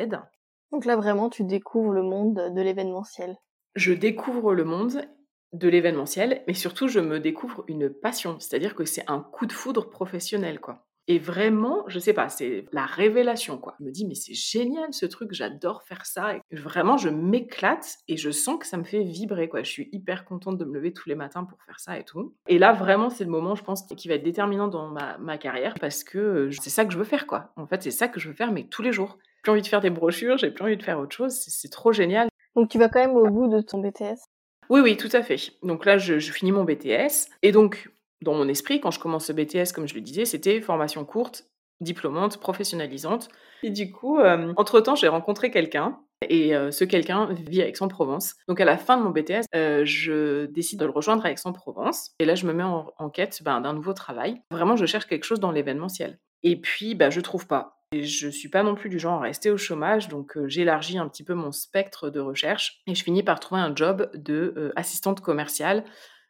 [0.71, 3.37] Donc là, vraiment, tu découvres le monde de l'événementiel.
[3.75, 5.01] Je découvre le monde
[5.53, 8.39] de l'événementiel, mais surtout, je me découvre une passion.
[8.39, 10.85] C'est-à-dire que c'est un coup de foudre professionnel, quoi.
[11.07, 13.75] Et vraiment, je sais pas, c'est la révélation, quoi.
[13.79, 16.35] Je me dis, mais c'est génial ce truc, j'adore faire ça.
[16.35, 19.63] Et vraiment, je m'éclate et je sens que ça me fait vibrer, quoi.
[19.63, 22.35] Je suis hyper contente de me lever tous les matins pour faire ça et tout.
[22.47, 25.39] Et là, vraiment, c'est le moment, je pense, qui va être déterminant dans ma, ma
[25.39, 27.53] carrière parce que euh, c'est ça que je veux faire, quoi.
[27.55, 29.67] En fait, c'est ça que je veux faire, mais tous les jours plus envie de
[29.67, 31.33] faire des brochures, j'ai plus envie de faire autre chose.
[31.33, 32.27] C'est trop génial.
[32.55, 34.19] Donc tu vas quand même au bout de ton BTS
[34.69, 35.37] Oui, oui, tout à fait.
[35.63, 37.29] Donc là, je, finis mon BTS.
[37.41, 37.89] Et donc,
[38.21, 41.45] dans mon esprit, quand je commence ce BTS, comme je le disais, c'était formation courte,
[41.81, 43.29] diplômante, professionnalisante.
[43.63, 45.99] Et du coup, euh, entre-temps, j'ai rencontré quelqu'un.
[46.27, 48.35] Et euh, ce quelqu'un vit à Aix-en-Provence.
[48.49, 52.11] Donc à la fin de mon BTS, euh, je décide de le rejoindre à Aix-en-Provence.
[52.19, 54.41] Et là, je me mets en, quête ben, d'un nouveau travail.
[54.51, 56.19] Vraiment, je cherche quelque chose dans l'événementiel.
[56.43, 57.78] Et puis, ben, je trouve pas.
[57.91, 61.07] Et je suis pas non plus du genre à rester au chômage, donc j'élargis un
[61.07, 65.21] petit peu mon spectre de recherche et je finis par trouver un job de assistante
[65.21, 65.83] commerciale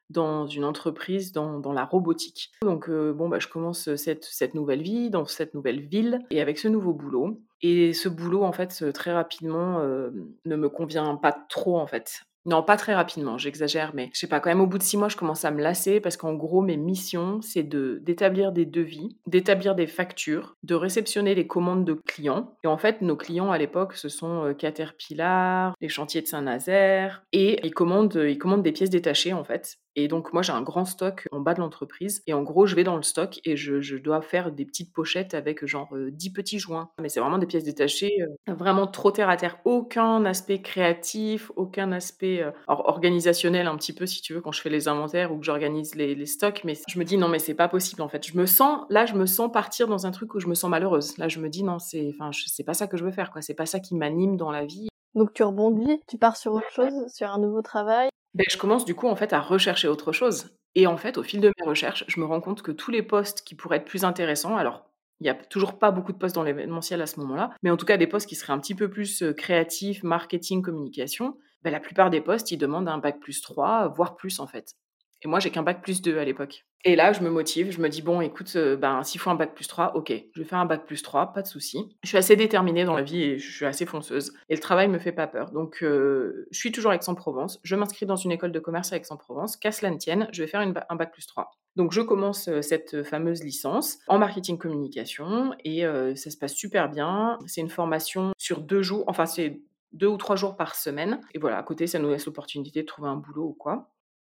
[0.10, 2.52] dans une entreprise dans, la robotique.
[2.62, 6.58] Donc bon, bah, je commence cette, cette nouvelle vie dans cette nouvelle ville et avec
[6.58, 7.42] ce nouveau boulot.
[7.62, 12.24] Et ce boulot, en fait, très rapidement, ne me convient pas trop, en fait.
[12.50, 14.98] Non, pas très rapidement, j'exagère, mais je sais pas, quand même au bout de six
[14.98, 18.66] mois, je commence à me lasser parce qu'en gros, mes missions, c'est de d'établir des
[18.66, 22.56] devis, d'établir des factures, de réceptionner les commandes de clients.
[22.64, 27.24] Et en fait, nos clients à l'époque, ce sont euh, Caterpillar, les chantiers de Saint-Nazaire,
[27.34, 29.78] et ils commandent, ils commandent des pièces détachées en fait.
[30.02, 32.24] Et donc, moi, j'ai un grand stock en bas de l'entreprise.
[32.26, 35.34] Et en gros, je vais dans le stock et je, dois faire des petites pochettes
[35.34, 36.90] avec genre 10 euh, petits joints.
[37.02, 39.60] Mais c'est vraiment des pièces détachées, euh, vraiment trop terre à terre.
[39.66, 44.62] Aucun aspect créatif, aucun aspect euh, organisationnel, un petit peu, si tu veux, quand je
[44.62, 46.62] fais les inventaires ou que j'organise les, stocks.
[46.64, 48.26] Mais je me dis, non, mais c'est pas possible, en fait.
[48.26, 50.70] Je me sens, là, je me sens partir dans un truc où je me sens
[50.70, 51.18] malheureuse.
[51.18, 53.42] Là, je me dis, non, c'est, enfin, c'est pas ça que je veux faire, quoi.
[53.42, 54.88] C'est pas ça qui m'anime dans la vie.
[55.16, 58.10] Donc tu rebondis, tu pars sur autre chose, sur un nouveau travail?
[58.34, 60.52] Ben, je commence du coup en fait à rechercher autre chose.
[60.76, 63.04] Et en fait, au fil de mes recherches, je me rends compte que tous les
[63.04, 64.86] postes qui pourraient être plus intéressants, alors
[65.20, 67.78] il n'y a toujours pas beaucoup de postes dans l'événementiel à ce moment-là, mais en
[67.78, 71.80] tout cas des postes qui seraient un petit peu plus créatifs, marketing, communication, ben, la
[71.80, 74.76] plupart des postes, ils demandent un bac plus 3, voire plus en fait.
[75.22, 76.66] Et moi, j'ai qu'un bac plus 2 à l'époque.
[76.86, 79.36] Et là, je me motive, je me dis, bon, écoute, euh, ben, s'il faut un
[79.36, 81.94] bac plus 3, ok, je vais faire un bac plus 3, pas de souci.
[82.04, 84.34] Je suis assez déterminée dans la vie et je suis assez fonceuse.
[84.48, 85.52] Et le travail me fait pas peur.
[85.52, 87.60] Donc, euh, je suis toujours à Aix-en-Provence.
[87.64, 89.58] Je m'inscris dans une école de commerce à Aix-en-Provence.
[89.58, 91.52] Qu'à cela ne tienne, je vais faire un bac plus 3.
[91.76, 95.84] Donc, je commence euh, cette fameuse licence en marketing communication et
[96.16, 97.38] ça se passe super bien.
[97.46, 99.60] C'est une formation sur deux jours, enfin, c'est
[99.92, 101.20] deux ou trois jours par semaine.
[101.34, 103.90] Et voilà, à côté, ça nous laisse l'opportunité de trouver un boulot ou quoi.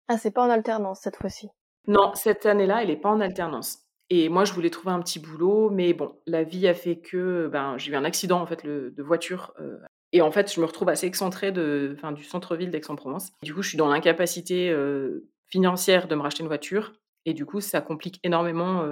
[0.08, 1.48] Ah, c'est pas en alternance cette fois-ci
[1.86, 3.78] Non, cette année-là, elle n'est pas en alternance.
[4.10, 7.48] Et moi, je voulais trouver un petit boulot, mais bon, la vie a fait que
[7.48, 9.54] ben, j'ai eu un accident en fait de voiture.
[9.60, 9.78] Euh,
[10.14, 13.32] et en fait, je me retrouve assez excentrée de, du centre-ville d'Aix-en-Provence.
[13.42, 16.92] Du coup, je suis dans l'incapacité euh, financière de me racheter une voiture.
[17.26, 18.84] Et du coup, ça complique énormément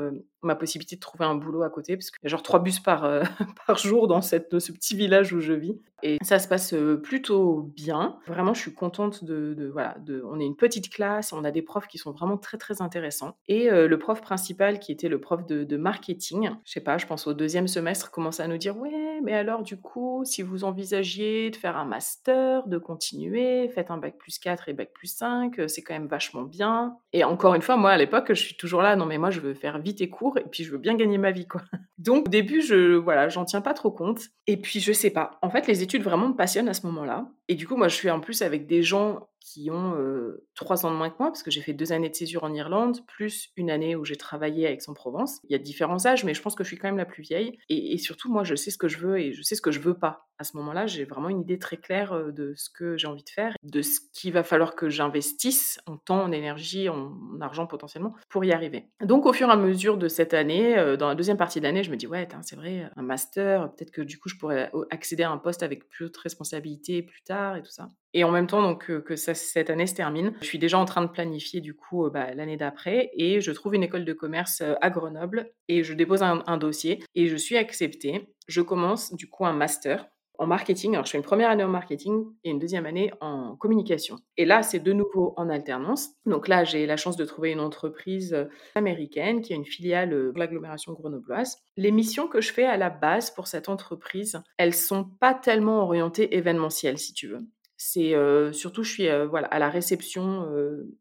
[0.42, 2.80] ma possibilité de trouver un boulot à côté, parce qu'il y a genre trois bus
[2.80, 3.02] par,
[3.66, 5.80] par jour dans, cette, ce petit village où je vis.
[6.02, 8.18] Et ça se passe plutôt bien.
[8.26, 11.52] Vraiment, je suis contente de, de, voilà, de, on est une petite classe, on a
[11.52, 13.36] des profs qui sont vraiment très très intéressants.
[13.46, 17.06] Et le prof principal, qui était le prof de, de, marketing, je sais pas, je
[17.06, 20.64] pense au deuxième semestre, commence à nous dire ouais, mais alors du coup, si vous
[20.64, 25.08] envisagiez de faire un master, de continuer, faites un bac plus 4 et bac plus
[25.08, 26.96] 5, c'est quand même vachement bien.
[27.12, 29.30] Et encore une fois, moi à l'époque que je suis toujours là, non mais moi
[29.30, 31.62] je veux faire vite et court et puis je veux bien gagner ma vie quoi.
[31.98, 35.38] Donc au début je voilà, j'en tiens pas trop compte et puis je sais pas.
[35.42, 37.96] En fait les études vraiment me passionnent à ce moment-là et du coup moi je
[37.96, 39.96] suis en plus avec des gens qui ont
[40.55, 42.52] trois ans de moins que moi, parce que j'ai fait deux années de césure en
[42.52, 45.40] Irlande, plus une année où j'ai travaillé à Aix-en-Provence.
[45.44, 47.22] Il y a différents âges, mais je pense que je suis quand même la plus
[47.22, 47.59] vieille.
[47.68, 49.81] Et, surtout, moi, je sais ce que je veux et je sais ce que je
[49.81, 50.26] veux pas.
[50.38, 53.31] À ce moment-là, j'ai vraiment une idée très claire de ce que j'ai envie de
[53.31, 58.14] faire, de ce qu'il va falloir que j'investisse en temps, en énergie, en, argent potentiellement,
[58.28, 58.88] pour y arriver.
[59.05, 61.83] Donc, au fur et à mesure de cette année, dans la deuxième partie de l'année,
[61.83, 65.22] je me dis, ouais, c'est vrai, un master, peut-être que du coup, je pourrais accéder
[65.22, 67.88] à un poste avec plus de responsabilités plus tard et tout ça.
[68.14, 71.03] Et en même temps, donc que cette année se termine, je suis déjà en train
[71.03, 74.90] de planifier du coup bah, l'année d'après et je trouve une école de commerce à
[74.90, 78.29] Grenoble et je dépose un, dossier et je suis acceptée.
[78.48, 80.07] Je commence du coup un master
[80.38, 80.94] en marketing.
[80.94, 84.16] Alors, je fais une première année en marketing et une deuxième année en communication.
[84.37, 86.11] Et là, c'est de nouveau en alternance.
[86.27, 88.37] Donc là, j'ai la chance de trouver une entreprise
[88.75, 91.59] américaine qui a une filiale de l'agglomération grenobloise.
[91.77, 95.83] Les missions que je fais à la base pour cette entreprise, elles sont pas tellement
[95.83, 97.46] orientées événementielles, si tu veux.
[97.84, 98.14] C'est
[98.52, 100.46] surtout, je suis à la réception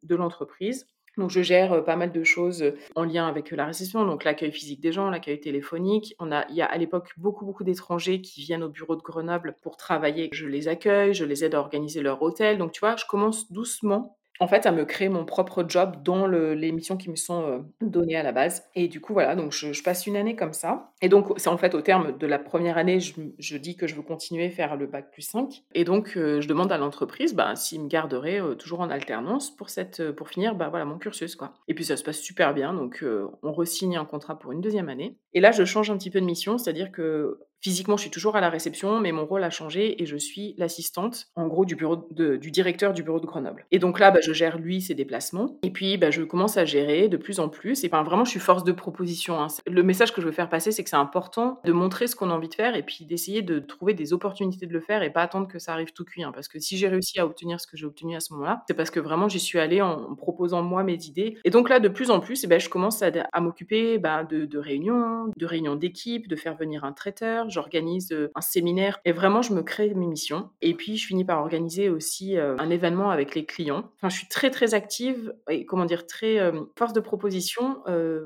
[0.04, 0.88] de l'entreprise.
[1.18, 2.64] Donc, je gère pas mal de choses
[2.96, 6.16] en lien avec la réception, donc l'accueil physique des gens, l'accueil téléphonique.
[6.20, 9.02] On a, il y a à l'époque beaucoup, beaucoup d'étrangers qui viennent au bureau de
[9.02, 10.30] Grenoble pour travailler.
[10.32, 12.58] Je les accueille, je les aide à organiser leur hôtel.
[12.58, 16.26] Donc, tu vois, je commence doucement en fait, à me créer mon propre job dans
[16.26, 18.64] les missions qui me sont euh, données à la base.
[18.74, 20.92] Et du coup, voilà, donc je, passe une année comme ça.
[21.04, 23.94] Et donc, c'est en fait au terme de la première année, je, dis que je
[23.94, 25.62] veux continuer à faire le bac plus 5.
[25.76, 29.56] Et donc, euh, je demande à l'entreprise bah, s'il me garderait euh, toujours en alternance
[29.56, 31.36] pour, cette, pour finir bah, voilà, mon cursus.
[31.36, 31.54] Quoi.
[31.68, 32.74] Et puis, ça se passe super bien.
[32.74, 33.06] Donc,
[33.44, 35.18] on re-signe un contrat pour une deuxième année.
[35.34, 38.36] Et là, je change un petit peu de mission, c'est-à-dire que Physiquement, je suis toujours
[38.36, 41.76] à la réception, mais mon rôle a changé et je suis l'assistante, en gros, du
[41.76, 43.68] bureau du directeur du bureau de Grenoble.
[43.70, 45.60] Et donc là, bah, je gère lui ses déplacements.
[45.62, 47.84] Et puis, bah, je commence à gérer de plus en plus.
[47.84, 49.40] Et ben, vraiment, je suis force de proposition.
[49.40, 49.48] Hein.
[49.68, 52.32] Le message que je veux faire passer, c'est que c'est important de montrer ce qu'on
[52.32, 55.12] a envie de faire et puis d'essayer de trouver des opportunités de le faire et
[55.12, 56.24] pas attendre que ça arrive tout cuit.
[56.24, 56.32] Hein.
[56.34, 58.74] Parce que si j'ai réussi à obtenir ce que j'ai obtenu à ce moment-là, c'est
[58.74, 61.38] parce que vraiment, j'y suis allée en proposant moi mes idées.
[61.44, 64.46] Et donc là, de plus en plus, eh ben, je commence à, m'occuper bah, de,
[64.46, 69.42] de réunions, de réunions d'équipe, de faire venir un traiteur j'organise un séminaire et vraiment
[69.42, 70.50] je me crée mes missions.
[70.62, 73.90] Et puis je finis par organiser aussi un événement avec les clients.
[73.98, 76.40] Enfin, je suis très très active et comment dire très
[76.78, 77.84] force de proposition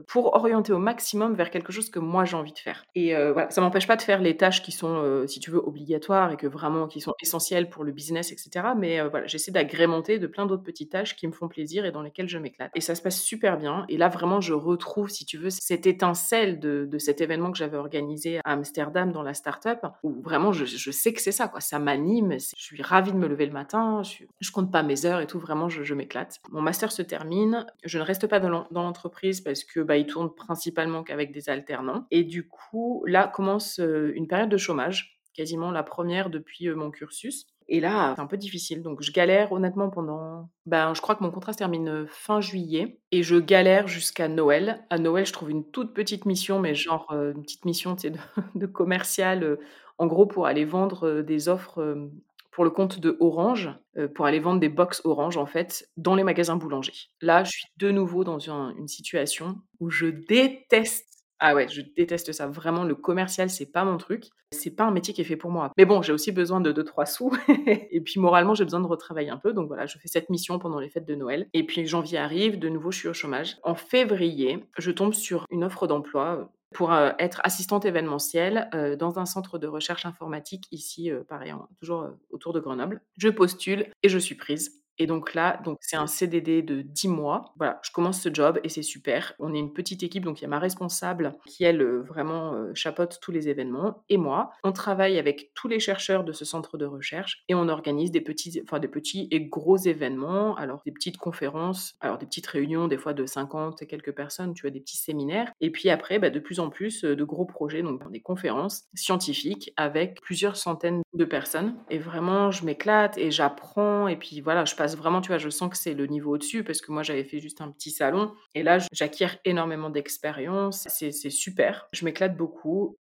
[0.07, 2.83] pour orienter au maximum vers quelque chose que moi j'ai envie de faire.
[2.95, 6.31] Et voilà, ça m'empêche pas de faire les tâches qui sont, si tu veux, obligatoires
[6.31, 8.67] et que vraiment qui sont essentielles pour le business, etc.
[8.77, 12.01] Mais voilà, j'essaie d'agrémenter de plein d'autres petites tâches qui me font plaisir et dans
[12.01, 12.71] lesquelles je m'éclate.
[12.75, 13.85] Et ça se passe super bien.
[13.89, 17.77] Et là, vraiment, je retrouve, si tu veux, cette étincelle de cet événement que j'avais
[17.77, 21.62] organisé à Amsterdam dans la start-up, où vraiment, je, sais que c'est ça, quoi.
[21.62, 22.34] Ça m'anime.
[22.34, 24.04] Je suis ravie de me lever le matin.
[24.04, 25.39] Je, je compte pas mes heures et tout.
[25.39, 26.39] Vraiment, je, je m'éclate.
[26.51, 27.65] Mon master se termine.
[27.84, 32.06] Je ne reste pas dans l'entreprise parce que bah, il tourne principalement qu'avec des alternants.
[32.12, 36.75] Et du coup, là commence euh, une période de chômage, quasiment la première depuis euh,
[36.75, 37.47] mon cursus.
[37.67, 38.82] Et là, c'est un peu difficile.
[38.84, 40.49] Donc, je galère honnêtement pendant.
[40.65, 42.99] Ben, je crois que mon contrat se termine fin juillet.
[43.12, 44.86] Et je galère jusqu'à Noël.
[44.89, 48.12] À Noël, je trouve une toute petite mission, mais genre une petite mission de,
[48.56, 49.58] de commercial,
[49.97, 52.10] en gros, pour aller vendre des offres
[52.51, 53.69] pour le compte de Orange,
[54.13, 57.10] pour aller vendre des box Orange, en fait, dans les magasins boulangers.
[57.19, 62.32] Là, je suis de nouveau dans une situation où je déteste ah ouais, je déteste
[62.32, 62.48] ça.
[62.48, 64.26] Vraiment, le commercial, c'est pas mon truc.
[64.52, 65.71] C'est pas un métier qui est fait pour moi.
[65.78, 67.32] Mais bon, j'ai aussi besoin de 2-3 sous.
[67.67, 69.54] et puis, moralement, j'ai besoin de retravailler un peu.
[69.54, 71.48] Donc voilà, je fais cette mission pendant les fêtes de Noël.
[71.54, 73.58] Et puis, janvier arrive, de nouveau, je suis au chômage.
[73.63, 79.17] En février, je tombe sur une offre d'emploi pour euh, être assistante événementielle euh, dans
[79.17, 83.02] un centre de recherche informatique ici, euh, pareil, toujours autour de Grenoble.
[83.17, 84.85] Je postule et je suis prise.
[84.97, 87.53] Et donc là, donc c'est un CDD de 10 mois.
[87.58, 89.34] Voilà, je commence ce job et c'est super.
[89.39, 92.53] On est une petite équipe, donc il y a ma responsable qui, elle, euh, vraiment
[92.53, 94.51] euh, chapeaute tous les événements et moi.
[94.63, 98.21] On travaille avec tous les chercheurs de ce centre de recherche et on organise des
[98.21, 100.55] petits, enfin des petits et gros événements.
[100.55, 104.53] Alors des petites conférences, alors des petites réunions, des fois de 50 et quelques personnes,
[104.53, 105.51] tu vois, des petits séminaires.
[105.62, 108.84] Et puis après, bah, de plus en plus euh, de gros projets, donc des conférences
[108.93, 111.75] scientifiques avec plusieurs centaines de personnes.
[111.89, 114.08] Et vraiment, je m'éclate et j'apprends.
[114.08, 116.63] Et puis voilà, je passe vraiment, tu vois, je sens que c'est le niveau au-dessus
[116.63, 120.88] parce que moi j'avais fait juste un petit salon et là j'acquiers énormément d'expérience.
[120.89, 122.98] C'est super, je m'éclate beaucoup.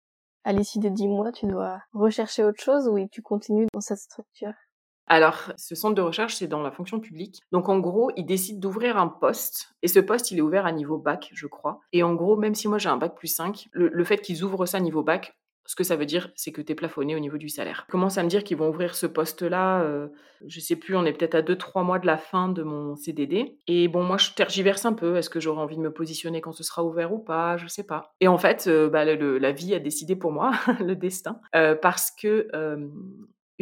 [0.43, 3.99] À l'issue des 10 mois, tu dois rechercher autre chose ou tu continues dans cette
[3.99, 4.53] structure?
[5.07, 7.41] Alors, ce centre de recherche, c'est dans la fonction publique.
[7.51, 9.73] Donc, en gros, ils décident d'ouvrir un poste.
[9.81, 11.81] Et ce poste, il est ouvert à niveau bac, je crois.
[11.91, 14.43] Et en gros, même si moi j'ai un bac plus 5, le, le fait qu'ils
[14.43, 17.15] ouvrent ça à niveau bac, ce que ça veut dire, c'est que tu es plafonné
[17.15, 17.85] au niveau du salaire.
[17.89, 20.07] Commence à me dire qu'ils vont ouvrir ce poste-là, euh,
[20.45, 23.57] je sais plus, on est peut-être à 2-3 mois de la fin de mon CDD.
[23.67, 25.17] Et bon, moi, je tergiverse un peu.
[25.17, 27.57] Est-ce que j'aurai envie de me positionner quand ce sera ouvert ou pas?
[27.57, 28.13] Je sais pas.
[28.19, 32.11] Et en fait, euh, bah, la vie a décidé pour moi, le destin, euh, parce
[32.11, 32.47] que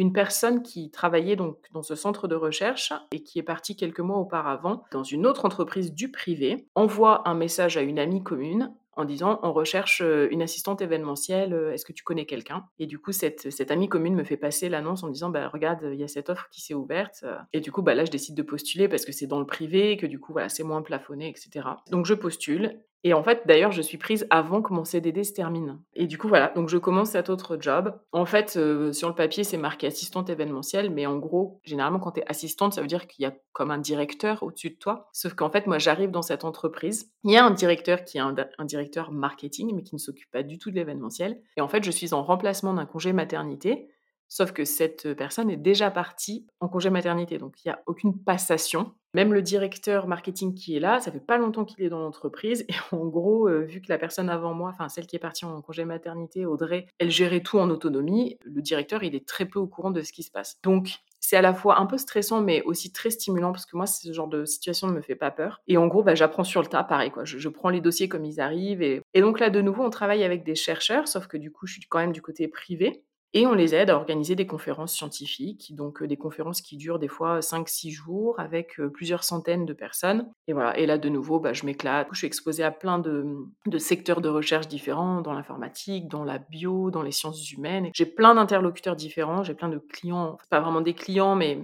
[0.00, 4.00] une personne qui travaillait donc dans ce centre de recherche et qui est partie quelques
[4.00, 8.74] mois auparavant dans une autre entreprise du privé envoie un message à une amie commune
[9.00, 12.64] en disant on recherche une assistante événementielle, est-ce que tu connais quelqu'un?
[12.78, 15.88] Et du coup, cette, cette, amie commune me fait passer l'annonce en disant bah, regarde,
[15.92, 17.24] il y a cette offre qui s'est ouverte.
[17.52, 19.96] Et du coup, bah, là, je décide de postuler parce que c'est dans le privé,
[19.96, 21.66] que du coup, voilà, c'est moins plafonné, etc.
[21.90, 22.80] Donc, je postule.
[23.02, 25.80] Et en fait, d'ailleurs, je suis prise avant que mon CDD se termine.
[25.94, 27.98] Et du coup, voilà, donc je commence cet autre job.
[28.12, 32.12] En fait, euh, sur le papier, c'est marqué assistante événementielle, mais en gros, généralement, quand
[32.12, 35.08] tu es assistante, ça veut dire qu'il y a comme un directeur au-dessus de toi.
[35.12, 37.10] Sauf qu'en fait, moi, j'arrive dans cette entreprise.
[37.24, 40.30] Il y a un directeur qui est un, un directeur marketing, mais qui ne s'occupe
[40.30, 41.40] pas du tout de l'événementiel.
[41.56, 43.88] Et en fait, je suis en remplacement d'un congé maternité.
[44.30, 48.16] Sauf que cette personne est déjà partie en congé maternité, donc il n'y a aucune
[48.16, 48.92] passation.
[49.12, 52.64] Même le directeur marketing qui est là, ça fait pas longtemps qu'il est dans l'entreprise.
[52.68, 55.60] Et en gros, vu que la personne avant moi, enfin celle qui est partie en
[55.60, 59.66] congé maternité, Audrey, elle gérait tout en autonomie, le directeur, il est très peu au
[59.66, 60.60] courant de ce qui se passe.
[60.62, 63.86] Donc, c'est à la fois un peu stressant, mais aussi très stimulant, parce que moi,
[63.86, 65.60] ce genre de situation ne me fait pas peur.
[65.68, 67.24] Et en gros, bah, j'apprends sur le tas, pareil, quoi.
[67.24, 68.82] Je, prends les dossiers comme ils arrivent.
[68.82, 69.02] Et...
[69.12, 71.74] et donc là, de nouveau, on travaille avec des chercheurs, sauf que du coup, je
[71.74, 73.04] suis quand même du côté privé.
[73.32, 77.08] Et on les aide à organiser des conférences scientifiques, donc des conférences qui durent des
[77.08, 80.28] fois 5-6 jours avec plusieurs centaines de personnes.
[80.48, 82.08] Et voilà, et là de nouveau, bah, je m'éclate.
[82.12, 86.38] Je suis exposée à plein de, de secteurs de recherche différents, dans l'informatique, dans la
[86.38, 87.90] bio, dans les sciences humaines.
[87.94, 91.60] J'ai plein d'interlocuteurs différents, j'ai plein de clients, pas vraiment des clients, mais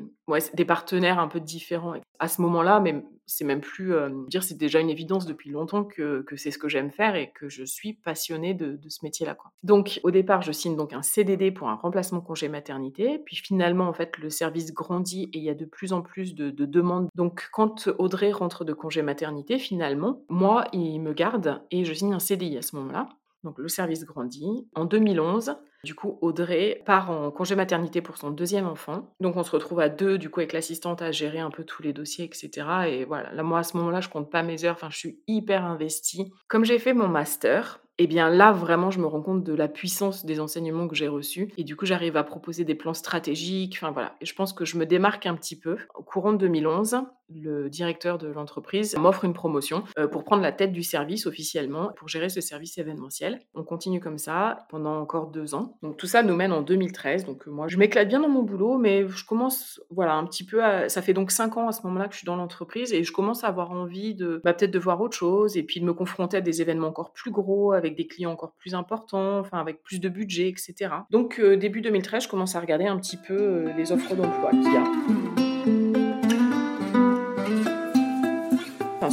[0.55, 4.57] des partenaires un peu différents à ce moment-là, mais c'est même plus euh, dire, c'est
[4.57, 7.93] déjà une évidence depuis longtemps que, c'est ce que j'aime faire et que je suis
[7.93, 9.37] passionnée de, ce métier-là.
[9.63, 13.89] Donc, au départ, je signe donc un CDD pour un remplacement congé maternité, puis finalement,
[13.89, 16.65] en fait, le service grandit et il y a de plus en plus de, de
[16.65, 17.09] demandes.
[17.15, 22.15] Donc, quand Audrey rentre de congé maternité, finalement, moi, il me garde et je signe
[22.15, 23.09] un CDI à ce moment-là.
[23.43, 24.67] Donc, le service grandit.
[24.75, 29.15] En 2011, du coup, Audrey part en congé maternité pour son deuxième enfant.
[29.21, 31.83] Donc, on se retrouve à deux, du coup, avec l'assistante à gérer un peu tous
[31.83, 32.67] les dossiers, etc.
[32.89, 34.75] Et voilà, là, moi, à ce moment-là, je compte pas mes heures.
[34.75, 36.33] Enfin, je suis hyper investie.
[36.49, 39.69] Comme j'ai fait mon master, Et bien là, vraiment, je me rends compte de la
[39.69, 41.51] puissance des enseignements que j'ai reçus.
[41.57, 43.79] Et du coup, j'arrive à proposer des plans stratégiques.
[43.81, 44.17] Enfin voilà.
[44.21, 45.79] Et je pense que je me démarque un petit peu.
[45.95, 50.53] Au courant de 2011, le directeur de l'entreprise m'offre une promotion euh, pour prendre la
[50.53, 53.41] tête du service officiellement, pour gérer ce service événementiel.
[53.55, 55.77] On continue comme ça pendant encore deux ans.
[55.83, 57.25] Donc tout ça nous mène en 2013.
[57.25, 60.63] Donc moi, je m'éclate bien dans mon boulot, mais je commence, voilà, un petit peu
[60.63, 60.89] à...
[60.89, 63.13] Ça fait donc cinq ans à ce moment-là que je suis dans l'entreprise et je
[63.13, 65.93] commence à avoir envie de bah, peut-être de voir autre chose et puis de me
[65.93, 69.83] confronter à des événements encore plus gros, avec des clients encore plus importants, enfin avec
[69.83, 70.91] plus de budget, etc.
[71.11, 74.51] Donc euh, début 2013, je commence à regarder un petit peu euh, les offres d'emploi
[74.51, 75.46] qu'il y a.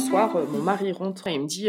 [0.04, 1.68] soir, euh, mon mari rentre et il me dit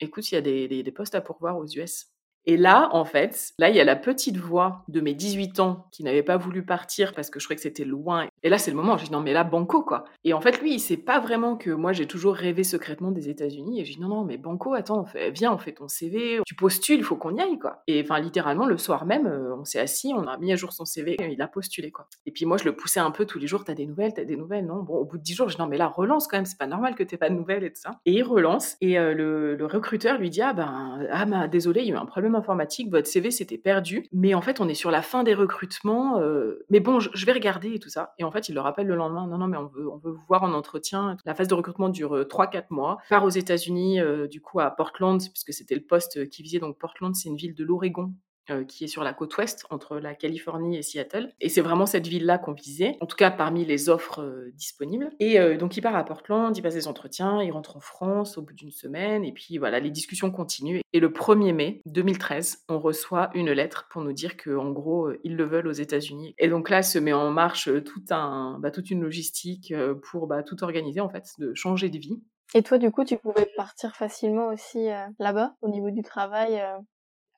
[0.00, 2.06] Écoute, il y a des, postes à pourvoir aux US.
[2.46, 5.86] Et là, en fait, là, il y a la petite voix de mes 18 ans
[5.92, 8.26] qui n'avait pas voulu partir parce que je croyais que c'était loin.
[8.42, 10.04] Et là, c'est le moment où je dis non, mais là, banco, quoi.
[10.24, 13.28] Et en fait, lui, il sait pas vraiment que moi, j'ai toujours rêvé secrètement des
[13.28, 13.80] États-Unis.
[13.80, 16.98] Et je dis non, non, mais banco, attends, viens, on fait ton CV, tu postules,
[16.98, 17.82] il faut qu'on y aille, quoi.
[17.86, 20.72] Et enfin, littéralement, le soir même, euh, on s'est assis, on a mis à jour
[20.72, 22.06] son CV il a postulé, quoi.
[22.26, 24.24] Et puis moi, je le poussais un peu tous les jours, t'as des nouvelles, t'as
[24.24, 24.82] des nouvelles, non?
[24.82, 26.58] Bon, au bout de 10 jours, je dis non, mais là, relance quand même, c'est
[26.58, 28.00] pas normal que t'aies pas de nouvelles et tout ça.
[28.06, 31.88] Et il relance et euh, le, recruteur lui dit ah ben, ah ben, désolé, il
[31.88, 34.74] y a eu un problème informatique, votre CV s'était perdu, mais en fait on est
[34.74, 38.14] sur la fin des recrutements, euh, mais bon je, vais regarder et tout ça.
[38.18, 40.42] Et en fait il le rappelle le lendemain, non non mais on veut, vous voir
[40.42, 41.16] en entretien.
[41.24, 42.98] La phase de recrutement dure 3-4 euh, mois.
[43.08, 46.78] Part aux États-Unis euh, du coup à Portland, puisque c'était le poste qui visait donc
[46.78, 48.12] Portland, c'est une ville de l'Oregon
[48.50, 51.32] euh, qui est sur la côte ouest entre la Californie et Seattle.
[51.40, 55.10] Et c'est vraiment cette ville-là qu'on visait, en tout cas parmi les offres euh, disponibles.
[55.18, 58.38] Et euh, donc il part à Portland, il passe des entretiens, il rentre en France
[58.38, 60.80] au bout d'une semaine, et puis voilà, les discussions continuent.
[60.92, 65.36] Et le 1er mai 2013, on reçoit une lettre pour nous dire qu'en gros, ils
[65.36, 66.34] le veulent aux États-Unis.
[66.38, 69.72] Et donc là se met en marche tout un, bah, toute une logistique
[70.10, 72.20] pour bah, tout organiser, en fait, de changer de vie.
[72.54, 76.60] Et toi, du coup, tu pouvais partir facilement aussi là-bas, au niveau du travail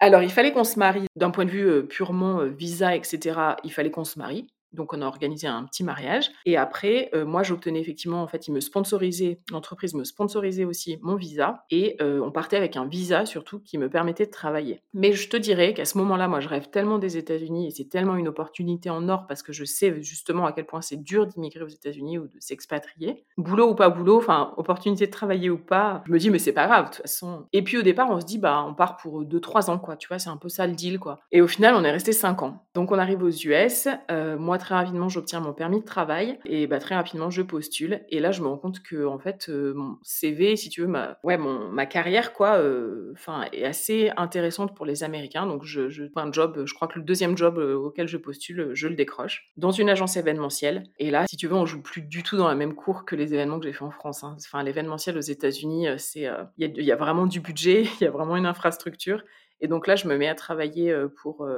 [0.02, 1.06] alors, il fallait qu'on se marie.
[1.14, 4.48] D'un point de vue purement visa, etc., il fallait qu'on se marie.
[4.72, 6.30] Donc, on a organisé un petit mariage.
[6.46, 10.98] Et après, euh, moi, j'obtenais effectivement, en fait, il me sponsorisait, l'entreprise me sponsorisait aussi
[11.02, 11.64] mon visa.
[11.70, 14.82] Et euh, on partait avec un visa, surtout, qui me permettait de travailler.
[14.94, 17.88] Mais je te dirais qu'à ce moment-là, moi, je rêve tellement des États-Unis et c'est
[17.88, 21.26] tellement une opportunité en or parce que je sais justement à quel point c'est dur
[21.26, 23.24] d'immigrer aux États-Unis ou de s'expatrier.
[23.36, 26.52] Boulot ou pas boulot, enfin, opportunité de travailler ou pas, je me dis, mais c'est
[26.52, 27.46] pas grave, de toute façon.
[27.52, 29.96] Et puis, au départ, on se dit, bah, on part pour 2-3 ans, quoi.
[29.96, 31.20] Tu vois, c'est un peu ça le deal, quoi.
[31.30, 32.64] Et au final, on est resté 5 ans.
[32.74, 33.88] Donc, on arrive aux US.
[34.10, 38.00] Euh, moi, très rapidement, j'obtiens mon permis de travail et bah, très rapidement, je postule.
[38.08, 40.86] Et là, je me rends compte que, en fait, euh, mon CV, si tu veux,
[40.86, 45.46] ma, ouais, mon, ma carrière, quoi, euh, enfin, est assez intéressante pour les Américains.
[45.46, 48.70] Donc, je, je un job, je crois que le deuxième job euh, auquel je postule,
[48.74, 50.84] je le décroche dans une agence événementielle.
[50.98, 53.16] Et là, si tu veux, on joue plus du tout dans la même cour que
[53.16, 54.22] les événements que j'ai fait en France.
[54.22, 54.36] Hein.
[54.38, 58.10] Enfin, l'événementiel aux États-Unis, c'est, il y, y, a vraiment du budget, il y a
[58.10, 59.24] vraiment une infrastructure.
[59.62, 61.48] Et donc là, je me mets à travailler pour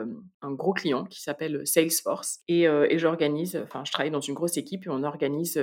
[0.43, 4.87] un gros client qui s'appelle Salesforce et, j'organise, enfin, je travaille dans une grosse équipe
[4.87, 5.61] et on organise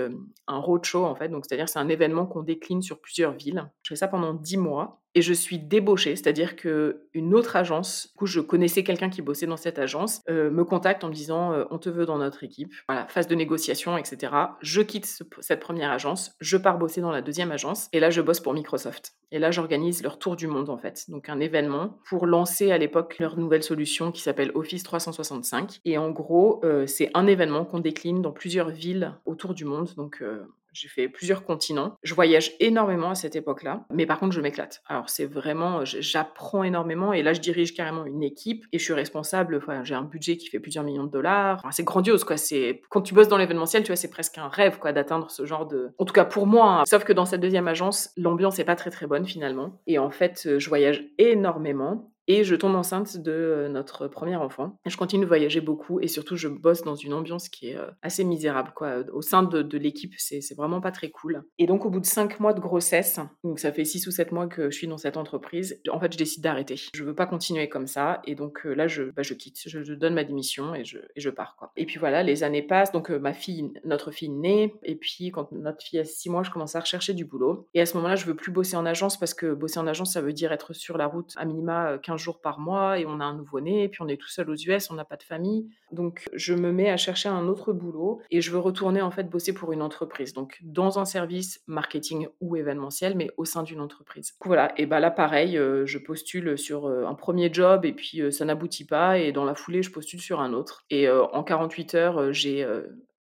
[0.47, 1.29] un roadshow en fait.
[1.29, 3.69] Donc, c'est-à-dire c'est un événement qu'on décline sur plusieurs villes.
[3.83, 8.09] Je fais ça pendant dix mois et je suis débauchée, c'est-à-dire que une autre agence,
[8.11, 11.13] du coup je connaissais quelqu'un qui bossait dans cette agence, euh, me contacte en me
[11.13, 14.33] disant euh, on te veut dans notre équipe, voilà phase de négociation, etc.
[14.61, 15.05] Je quitte
[15.39, 18.53] cette première agence, je pars bosser dans la deuxième agence et là je bosse pour
[18.53, 19.13] Microsoft.
[19.31, 22.77] Et là j'organise leur tour du monde en fait, donc un événement pour lancer à
[22.77, 25.79] l'époque leur nouvelle solution qui s'appelle Office 365.
[25.85, 29.89] Et en gros euh, c'est un événement qu'on décline dans plusieurs villes autour du monde,
[29.97, 30.23] donc
[30.73, 31.95] j'ai fait plusieurs continents.
[32.03, 34.81] Je voyage énormément à cette époque-là, mais par contre, je m'éclate.
[34.87, 38.93] Alors, c'est vraiment, j'apprends énormément et là, je dirige carrément une équipe et je suis
[38.93, 39.61] responsable.
[39.83, 41.61] J'ai un budget qui fait plusieurs millions de dollars.
[41.71, 42.37] c'est grandiose, quoi.
[42.37, 45.45] C'est quand tu bosses dans l'événementiel, tu vois, c'est presque un rêve, quoi, d'atteindre ce
[45.45, 45.91] genre de.
[45.97, 46.81] En tout cas, pour moi.
[46.81, 46.85] Hein.
[46.85, 49.81] Sauf que dans cette deuxième agence, l'ambiance est pas très très bonne finalement.
[49.87, 54.79] Et en fait, je voyage énormément et je tombe enceinte de euh, notre premier enfant.
[54.85, 57.91] Je continue de voyager beaucoup et surtout je bosse dans une ambiance qui est euh,
[58.01, 58.71] assez misérable.
[58.73, 59.03] Quoi.
[59.11, 61.43] Au sein de, l'équipe, c'est vraiment pas très cool.
[61.57, 64.31] Et donc au bout de cinq mois de grossesse, donc ça fait six ou sept
[64.31, 66.75] mois que je suis dans cette entreprise, en fait je décide d'arrêter.
[66.93, 69.93] Je veux pas continuer comme ça et donc euh, là je, bah, je quitte, je,
[69.93, 71.55] donne ma démission et je, je pars.
[71.57, 71.71] Quoi.
[71.75, 75.51] Et puis voilà, les années passent, donc ma fille, notre fille naît et puis quand
[75.51, 77.67] notre fille a six mois, je commence à rechercher du boulot.
[77.73, 80.13] Et à ce moment-là, je veux plus bosser en agence parce que bosser en agence,
[80.13, 83.19] ça veut dire être sur la route à minima 15 jours par mois et on
[83.19, 85.67] a un nouveau-né, puis on est tout seul aux US, on n'a pas de famille.
[85.91, 89.29] Donc je me mets à chercher un autre boulot et je veux retourner en fait
[89.29, 90.33] bosser pour une entreprise.
[90.33, 94.33] Donc dans un service marketing ou événementiel, mais au sein d'une entreprise.
[94.45, 98.21] Voilà, et bah là pareil, euh, je postule sur euh, un premier job et puis
[98.21, 100.85] euh, ça n'aboutit pas et dans la foulée je postule sur un autre.
[100.89, 102.65] Et en 48 heures, j'ai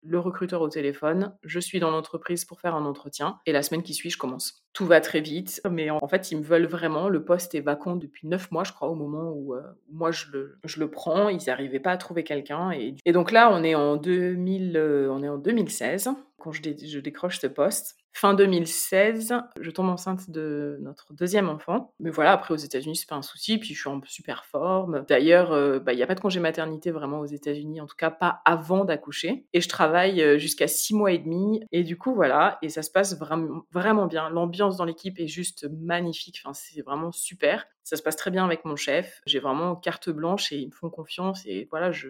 [0.07, 3.83] le recruteur au téléphone, je suis dans l'entreprise pour faire un entretien et la semaine
[3.83, 4.63] qui suit, je commence.
[4.73, 7.09] Tout va très vite, mais en fait, ils me veulent vraiment.
[7.09, 10.27] Le poste est vacant depuis neuf mois, je crois, au moment où, euh, moi je
[10.31, 11.29] le, prends.
[11.29, 12.71] Ils n'arrivaient pas à trouver quelqu'un.
[12.71, 16.75] Et, donc là, on est en, 2000, euh, on est en 2016 quand je, dé
[16.87, 17.97] je décroche ce poste.
[18.13, 21.93] Fin 2016, je tombe enceinte de notre deuxième enfant.
[21.99, 23.59] Mais voilà, après aux États-Unis, c'est pas un souci.
[23.59, 25.05] Puis je suis en super forme.
[25.07, 28.09] D'ailleurs, il euh, n'y a pas de congé maternité vraiment aux États-Unis, en tout cas
[28.09, 29.45] pas avant d'accoucher.
[29.53, 31.63] Et je travaille euh, jusqu'à six mois et demi.
[31.71, 34.29] Et du coup, voilà, et ça se passe vraiment, vraiment bien.
[34.29, 36.41] L'ambiance dans l'équipe est juste magnifique.
[36.43, 37.67] Enfin, c'est vraiment super.
[37.87, 39.21] Ça se passe très bien avec mon chef.
[39.25, 41.45] J'ai vraiment carte blanche et ils me font confiance.
[41.45, 42.09] Et voilà, je,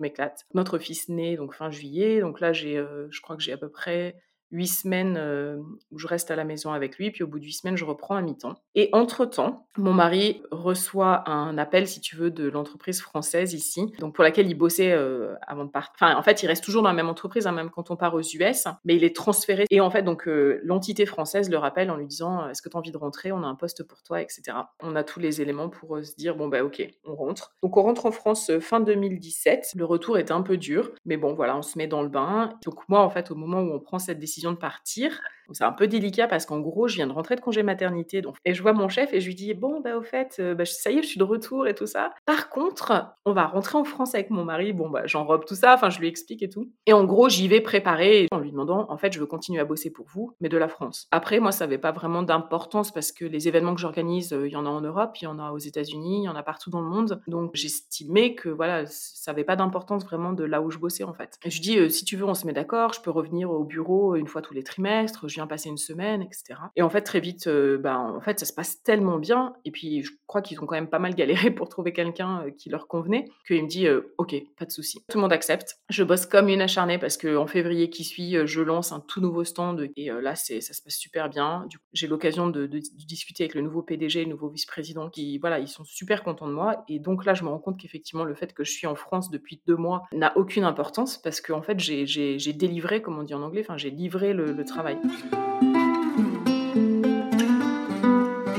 [0.00, 0.46] m'éclate.
[0.52, 2.18] Notre fils naît donc fin juillet.
[2.18, 4.16] Donc là, j'ai, euh, je crois que j'ai à peu près
[4.52, 5.56] huit semaines euh,
[5.90, 7.84] où je reste à la maison avec lui, puis au bout de huit semaines, je
[7.84, 8.54] reprends à mi-temps.
[8.74, 14.14] Et entre-temps, mon mari reçoit un appel, si tu veux, de l'entreprise française ici, donc
[14.14, 15.92] pour laquelle il bossait euh, avant de partir.
[15.94, 18.14] Enfin, en fait, il reste toujours dans la même entreprise, hein, même quand on part
[18.14, 19.64] aux US, mais il est transféré.
[19.70, 22.76] Et en fait, donc euh, l'entité française le rappelle en lui disant Est-ce que tu
[22.76, 23.32] as envie de rentrer?
[23.32, 24.42] On a un poste pour toi, etc.
[24.80, 27.54] On a tous les éléments pour se dire Bon, bah, ok, on rentre.
[27.62, 29.72] Donc, on rentre en France fin 2017.
[29.76, 32.50] Le retour est un peu dur, mais bon, voilà, on se met dans le bain.
[32.64, 35.20] Donc, moi, en fait, au moment où on prend cette décision, de partir.
[35.50, 38.22] C'est un peu délicat parce qu'en gros, je viens de rentrer de congé maternité.
[38.22, 40.54] Donc, et je vois mon chef et je lui dis Bon, bah, au fait, euh,
[40.54, 42.12] bah, ça y est, je suis de retour et tout ça.
[42.26, 44.72] Par contre, on va rentrer en France avec mon mari.
[44.72, 45.74] Bon, bah, j'enrobe tout ça.
[45.74, 46.70] Enfin, je lui explique et tout.
[46.86, 49.64] Et en gros, j'y vais préparer en lui demandant En fait, je veux continuer à
[49.64, 51.08] bosser pour vous, mais de la France.
[51.10, 54.52] Après, moi, ça n'avait pas vraiment d'importance parce que les événements que j'organise, euh, il
[54.52, 56.42] y en a en Europe, il y en a aux États-Unis, il y en a
[56.42, 57.22] partout dans le monde.
[57.26, 61.12] Donc, j'estimais que voilà, ça n'avait pas d'importance vraiment de là où je bossais en
[61.12, 61.38] fait.
[61.44, 62.92] Et je dis euh, Si tu veux, on se met d'accord.
[62.92, 65.28] Je peux revenir au bureau une fois tous les trimestres.
[65.32, 66.60] Je viens passer une semaine, etc.
[66.76, 69.54] Et en fait, très vite, euh, ben, en fait, ça se passe tellement bien.
[69.64, 72.50] Et puis, je crois qu'ils ont quand même pas mal galéré pour trouver quelqu'un euh,
[72.50, 74.98] qui leur convenait, qu'il me dit, euh, OK, pas de souci.
[75.08, 75.78] Tout le monde accepte.
[75.88, 79.44] Je bosse comme une acharnée parce qu'en février qui suit, je lance un tout nouveau
[79.44, 79.88] stand.
[79.96, 81.64] Et là, ça se passe super bien.
[81.70, 85.60] Du coup, j'ai l'occasion de, discuter avec le nouveau PDG, le nouveau vice-président, qui, voilà,
[85.60, 86.84] ils sont super contents de moi.
[86.88, 89.30] Et donc là, je me rends compte qu'effectivement, le fait que je suis en France
[89.30, 93.42] depuis deux mois n'a aucune importance parce qu'en fait, j'ai, délivré, comme on dit en
[93.42, 94.98] anglais, enfin, j'ai livré le travail.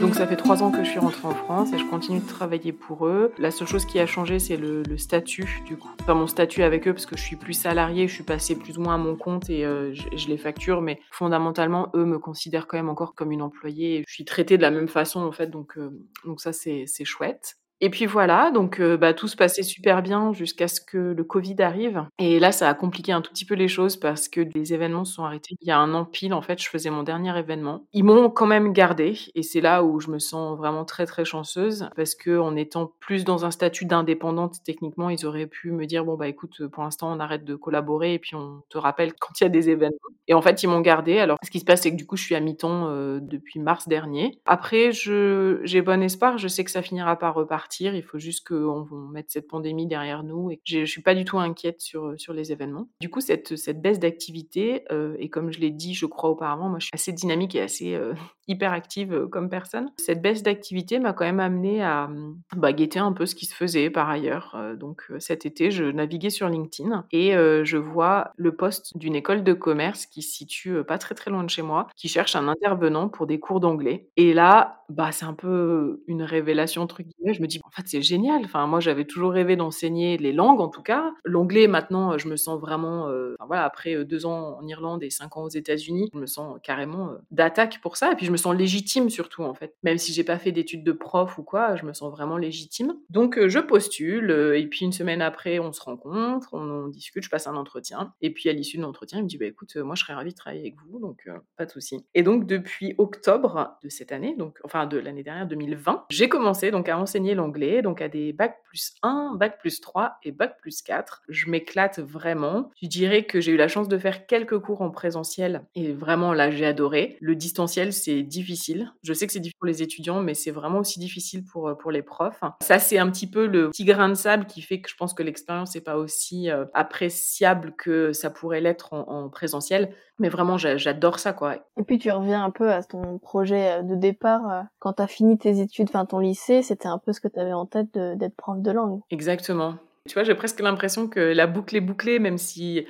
[0.04, 2.28] Donc ça fait trois ans que je suis rentrée en France et je continue de
[2.28, 3.32] travailler pour eux.
[3.38, 5.90] La seule chose qui a changé, c'est le, statut du coup.
[6.02, 8.78] Enfin mon statut avec eux parce que je suis plus salariée, je suis passée plus
[8.78, 12.20] ou moins à mon compte et euh, je, je, les facture, mais fondamentalement eux me
[12.20, 14.04] considèrent quand même encore comme une employée.
[14.06, 15.90] Je suis traitée de la même façon en fait, donc euh,
[16.26, 17.56] donc ça c'est chouette.
[17.82, 21.56] Et puis voilà, donc bah, tout se passait super bien jusqu'à ce que le Covid
[21.60, 22.06] arrive.
[22.18, 25.04] Et là, ça a compliqué un tout petit peu les choses parce que les événements
[25.04, 25.56] sont arrêtés.
[25.62, 27.86] Il y a un an pile, en fait, je faisais mon dernier événement.
[27.92, 31.26] Ils m'ont quand même gardé et c'est là où je me sens vraiment très très
[31.26, 35.86] chanceuse parce que en étant plus dans un statut d'indépendante, techniquement, ils auraient pu me
[35.86, 39.14] dire bon bah écoute, pour l'instant, on arrête de collaborer et puis on te rappelle
[39.20, 39.98] quand il y a des événements.
[40.30, 41.20] Et en fait, ils m'ont gardé.
[41.20, 42.88] Alors, ce qui se passe, c'est que du coup, je suis à mi-temps
[43.20, 44.40] depuis mars dernier.
[44.46, 46.38] Après, je j'ai bon espoir.
[46.38, 50.24] Je sais que ça finira par repartir il faut juste qu'on mette cette pandémie derrière
[50.24, 50.52] nous.
[50.52, 52.88] Et je ne suis pas du tout inquiète sur, sur les événements.
[53.02, 56.70] Du coup, cette, cette baisse d'activité, euh, et comme je l'ai dit, je crois auparavant,
[56.70, 58.14] moi je suis assez dynamique et assez euh,
[58.48, 59.92] hyper active euh, comme personne.
[59.98, 62.10] Cette baisse d'activité m'a quand même amené à
[62.56, 64.58] bah, guetter un peu ce qui se faisait par ailleurs.
[64.78, 69.54] donc cet été, je naviguais sur LinkedIn et je vois le poste d'une école de
[69.54, 73.10] commerce qui se situe pas très très loin de chez moi, qui cherche un intervenant
[73.10, 74.10] pour des cours d'anglais.
[74.18, 77.34] Et là, bah, c'est un peu une révélation guillemets.
[77.34, 78.42] Je me dis, en fait, c'est génial.
[78.46, 81.14] Enfin, moi, j'avais toujours rêvé d'enseigner les langues, en tout cas.
[81.24, 85.10] L'anglais, maintenant, je me sens vraiment, euh, voilà, après euh, deux ans en Irlande et
[85.10, 88.12] cinq ans aux États-Unis, je me sens carrément euh, d'attaque pour ça.
[88.12, 89.76] Et puis, je me sens légitime surtout, en fait.
[89.84, 92.96] Même si j'ai pas fait d'études de prof ou quoi, je me sens vraiment légitime.
[93.10, 94.32] Donc, je postule.
[94.56, 98.14] et puis, une semaine après, on se rencontre, on, discute, je passe un entretien.
[98.22, 100.32] Et puis, à l'issue de l'entretien, il me dit, bah, écoute, moi, je serais ravie
[100.32, 102.06] de travailler avec vous, donc pas de souci.
[102.14, 106.72] Et donc, depuis octobre de cette année, donc, enfin, de l'année dernière, 2020, j'ai commencé
[106.72, 107.36] donc à enseigner
[107.82, 111.24] donc à des bac plus 1, bac plus 3 et bac plus 4.
[111.30, 112.70] Je m'éclate vraiment.
[112.82, 116.34] Je dirais que j'ai eu la chance de faire quelques cours en présentiel et vraiment
[116.34, 117.18] là j'ai adoré.
[117.22, 118.92] Le distanciel c'est difficile.
[119.04, 121.76] Je sais que c'est difficile pour les étudiants mais c'est vraiment aussi difficile pour, euh,
[121.76, 122.42] pour les profs.
[122.62, 125.14] Ça c'est un petit peu le petit grain de sable qui fait que je pense
[125.14, 129.94] que l'expérience n'est pas aussi euh, appréciable que ça pourrait l'être en, en présentiel.
[130.20, 131.56] Mais vraiment, j'adore ça, quoi.
[131.78, 134.66] Et puis tu reviens un peu à ton projet euh, de départ.
[134.80, 137.40] Quand tu as fini tes études, enfin ton lycée, c'était un peu ce que tu
[137.40, 139.02] avais en tête d'être prof de langue.
[139.10, 139.76] Exactement.
[140.08, 142.86] Tu vois, j'ai presque l'impression que la boucle est bouclée, même si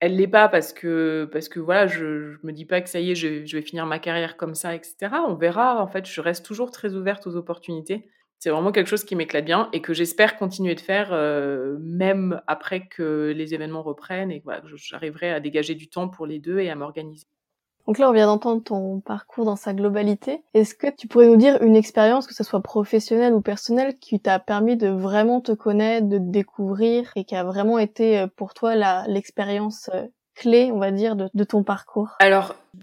[0.00, 3.00] elle l'est pas parce que parce que voilà, je, je me dis pas que ça
[3.00, 4.96] y est, je, vais finir ma carrière comme ça, etc.
[5.28, 5.82] On verra.
[5.82, 8.08] En fait, je reste toujours très ouverte aux opportunités.
[8.38, 11.10] C'est vraiment quelque chose qui m'éclate bien et que j'espère continuer de faire
[11.80, 16.38] même après que les événements reprennent et que j'arriverai à dégager du temps pour les
[16.38, 17.26] deux et à m'organiser.
[17.86, 20.42] Donc là, on vient d'entendre ton parcours dans sa globalité.
[20.54, 24.18] Est-ce que tu pourrais nous dire une expérience, que ce soit professionnelle ou personnelle, qui
[24.18, 28.54] t'a permis de vraiment te connaître, de te découvrir et qui a vraiment été pour
[28.54, 28.74] toi
[29.06, 29.90] l'expérience
[30.34, 32.16] clé, on va dire, de, ton parcours?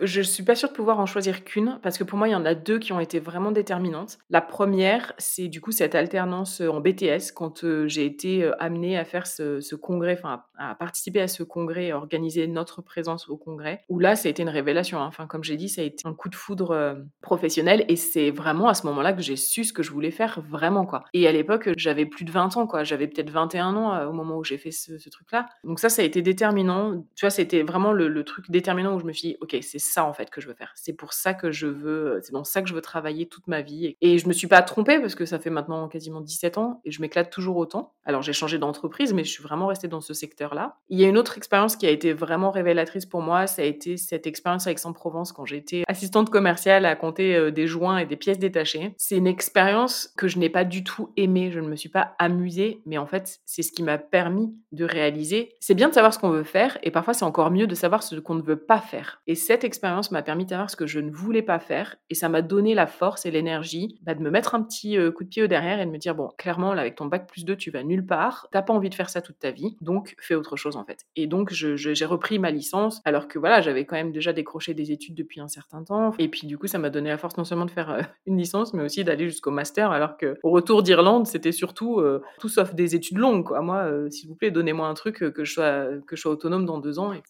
[0.01, 2.31] Je ne suis pas sûre de pouvoir en choisir qu'une, parce que pour moi, il
[2.31, 4.17] y en a deux qui ont été vraiment déterminantes.
[4.29, 8.51] La première, c'est du coup cette alternance euh, en BTS, quand euh, j'ai été euh,
[8.59, 13.29] amenée à faire ce, congrès, enfin à, participer à ce congrès, à organiser notre présence
[13.29, 14.99] au congrès, où là, ça a été une révélation.
[14.99, 15.07] Hein.
[15.07, 18.67] Enfin, comme j'ai dit, ça a été un coup de foudre professionnel, et c'est vraiment
[18.67, 21.03] à ce moment-là que j'ai su ce que je voulais faire vraiment, quoi.
[21.13, 22.83] Et à l'époque, j'avais plus de 20 ans, quoi.
[22.83, 25.47] J'avais peut-être 21 ans au moment où j'ai fait ce, truc-là.
[25.63, 27.05] Donc ça, ça a été déterminant.
[27.15, 29.82] Tu vois, c'était vraiment le, le truc déterminant où je me suis dit, ok, c'est
[29.83, 30.71] ça en fait que je veux faire.
[30.75, 33.61] C'est pour ça que je veux, c'est dans ça que je veux travailler toute ma
[33.61, 33.95] vie.
[34.01, 36.91] Et je me suis pas trompée parce que ça fait maintenant quasiment 17 ans et
[36.91, 37.93] je m'éclate toujours autant.
[38.05, 40.77] Alors j'ai changé d'entreprise, mais je suis vraiment restée dans ce secteur-là.
[40.89, 43.65] Il y a une autre expérience qui a été vraiment révélatrice pour moi, ça a
[43.65, 48.05] été cette expérience avec Aix-en-Provence quand j'étais assistante commerciale à compter euh, des joints et
[48.05, 48.93] des pièces détachées.
[48.97, 52.15] C'est une expérience que je n'ai pas du tout aimée, je ne me suis pas
[52.19, 55.53] amusée, mais en fait c'est ce qui m'a permis de réaliser.
[55.59, 58.03] C'est bien de savoir ce qu'on veut faire et parfois c'est encore mieux de savoir
[58.03, 59.21] ce qu'on ne veut pas faire.
[59.27, 62.13] Et cette expérience m'a permis de savoir ce que je ne voulais pas faire et
[62.13, 65.23] ça m'a donné la force et l'énergie bah, de me mettre un petit euh, coup
[65.23, 67.43] de pied au derrière et de me dire bon, clairement, là, avec ton bac plus
[67.43, 70.15] 2, tu vas nulle part, t'as pas envie de faire ça toute ta vie, donc
[70.19, 71.05] fais autre chose en fait.
[71.15, 74.91] Et donc, j'ai repris ma licence alors que voilà, j'avais quand même déjà décroché des
[74.91, 77.43] études depuis un certain temps et puis du coup, ça m'a donné la force non
[77.43, 80.83] seulement de faire euh, une licence, mais aussi d'aller jusqu'au master alors que au retour
[80.83, 83.45] d'Irlande, c'était surtout euh, tout sauf des études longues.
[83.45, 83.61] Quoi.
[83.61, 86.77] Moi, s'il vous plaît, donnez-moi un truc que je sois que je sois autonome dans
[86.77, 87.13] deux ans.
[87.13, 87.23] Et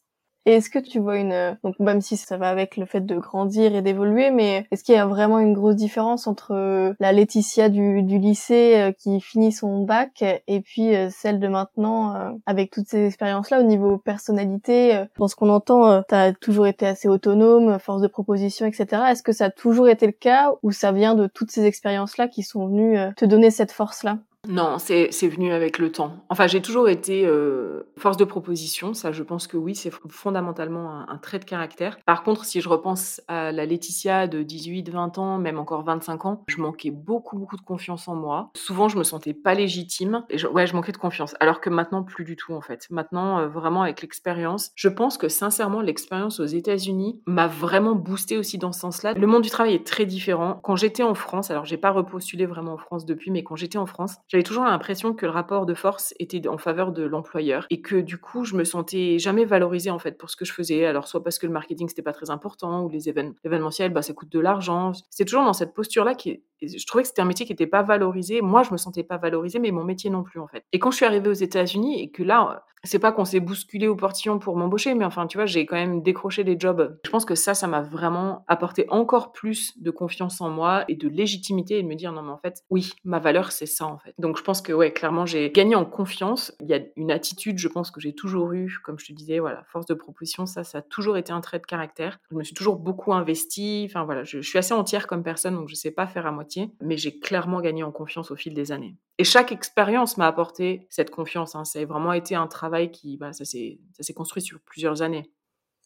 [0.46, 3.16] et est-ce que tu vois une donc même si ça va avec le fait de
[3.16, 7.12] grandir et d'évoluer, mais est-ce qu'il y a vraiment une grosse différence entre euh, la
[7.12, 12.34] Laetitia du, du lycée euh, qui finit son bac et puis euh, celle de maintenant
[12.46, 17.08] avec toutes ces expériences-là au niveau personnalité Dans ce qu'on entend, tu toujours été assez
[17.08, 19.04] autonome, force de proposition, etc.
[19.10, 22.28] Est-ce que ça a toujours été le cas ou ça vient de toutes ces expériences-là
[22.28, 24.18] qui sont venues te donner cette force-là?
[24.50, 26.26] Non, c'est venu avec le temps.
[26.28, 31.10] Enfin, j'ai toujours été euh, force de proposition, ça je pense que oui, c'est fondamentalement
[31.10, 31.98] un, trait de caractère.
[32.06, 36.26] Par contre, si je repense à la Laetitia de 18, 20 ans, même encore 25
[36.26, 38.52] ans, je manquais beaucoup, beaucoup de confiance en moi.
[38.56, 40.26] Souvent, je me sentais pas légitime.
[40.30, 41.36] Et ouais, je manquais de confiance.
[41.40, 42.88] Alors que maintenant, plus du tout en fait.
[42.90, 48.38] Maintenant, euh, vraiment avec l'expérience, je pense que sincèrement, l'expérience aux États-Unis m'a vraiment boosté
[48.38, 49.14] aussi dans ce sens-là.
[49.14, 50.60] Le monde du travail est très différent.
[50.64, 53.78] Quand j'étais en France, alors j'ai pas repostulé vraiment en France depuis, mais quand j'étais
[53.78, 57.68] en France, j'avais toujours l'impression que le rapport de force était en faveur de l'employeur
[57.70, 60.52] et que du coup, je me sentais jamais valorisée en fait pour ce que je
[60.52, 60.88] faisais.
[60.88, 64.02] Alors soit parce que le marketing c'était pas très important ou les événements événementiels, bah
[64.02, 64.92] ça coûte de l'argent.
[65.12, 67.84] C'est toujours dans cette posture-là qui je trouvais que c'était un métier qui n'était pas
[67.84, 68.42] valorisé.
[68.42, 70.64] Moi, je me sentais pas valorisée, mais mon métier non plus en fait.
[70.72, 73.88] Et quand je suis arrivée aux États-Unis et que là, c'est pas qu'on s'est bousculé
[73.88, 77.00] au portillon pour m'embaucher, mais enfin, tu vois, j'ai quand même décroché des jobs.
[77.06, 80.96] Je pense que ça, ça m'a vraiment apporté encore plus de confiance en moi et
[80.96, 83.86] de légitimité et de me dire, non, mais en fait, oui, ma valeur, c'est ça,
[83.86, 84.14] en fait.
[84.20, 86.54] Donc, je pense que, ouais, clairement, j'ai gagné en confiance.
[86.60, 89.40] Il y a une attitude, je pense, que j'ai toujours eue, comme je te disais,
[89.40, 92.20] voilà, force de proposition, ça, ça a toujours été un trait de caractère.
[92.32, 93.88] Je me suis toujours beaucoup investie.
[93.90, 96.32] Enfin, voilà, je, je suis assez entière comme personne, donc je sais pas faire à
[96.32, 98.96] moitié, mais j'ai clairement gagné en confiance au fil des années.
[99.18, 101.56] Et chaque expérience m'a apporté cette confiance.
[101.56, 101.66] Hein.
[101.66, 105.32] Ça a vraiment été un travail qui, bah, ça s'est construit sur plusieurs années.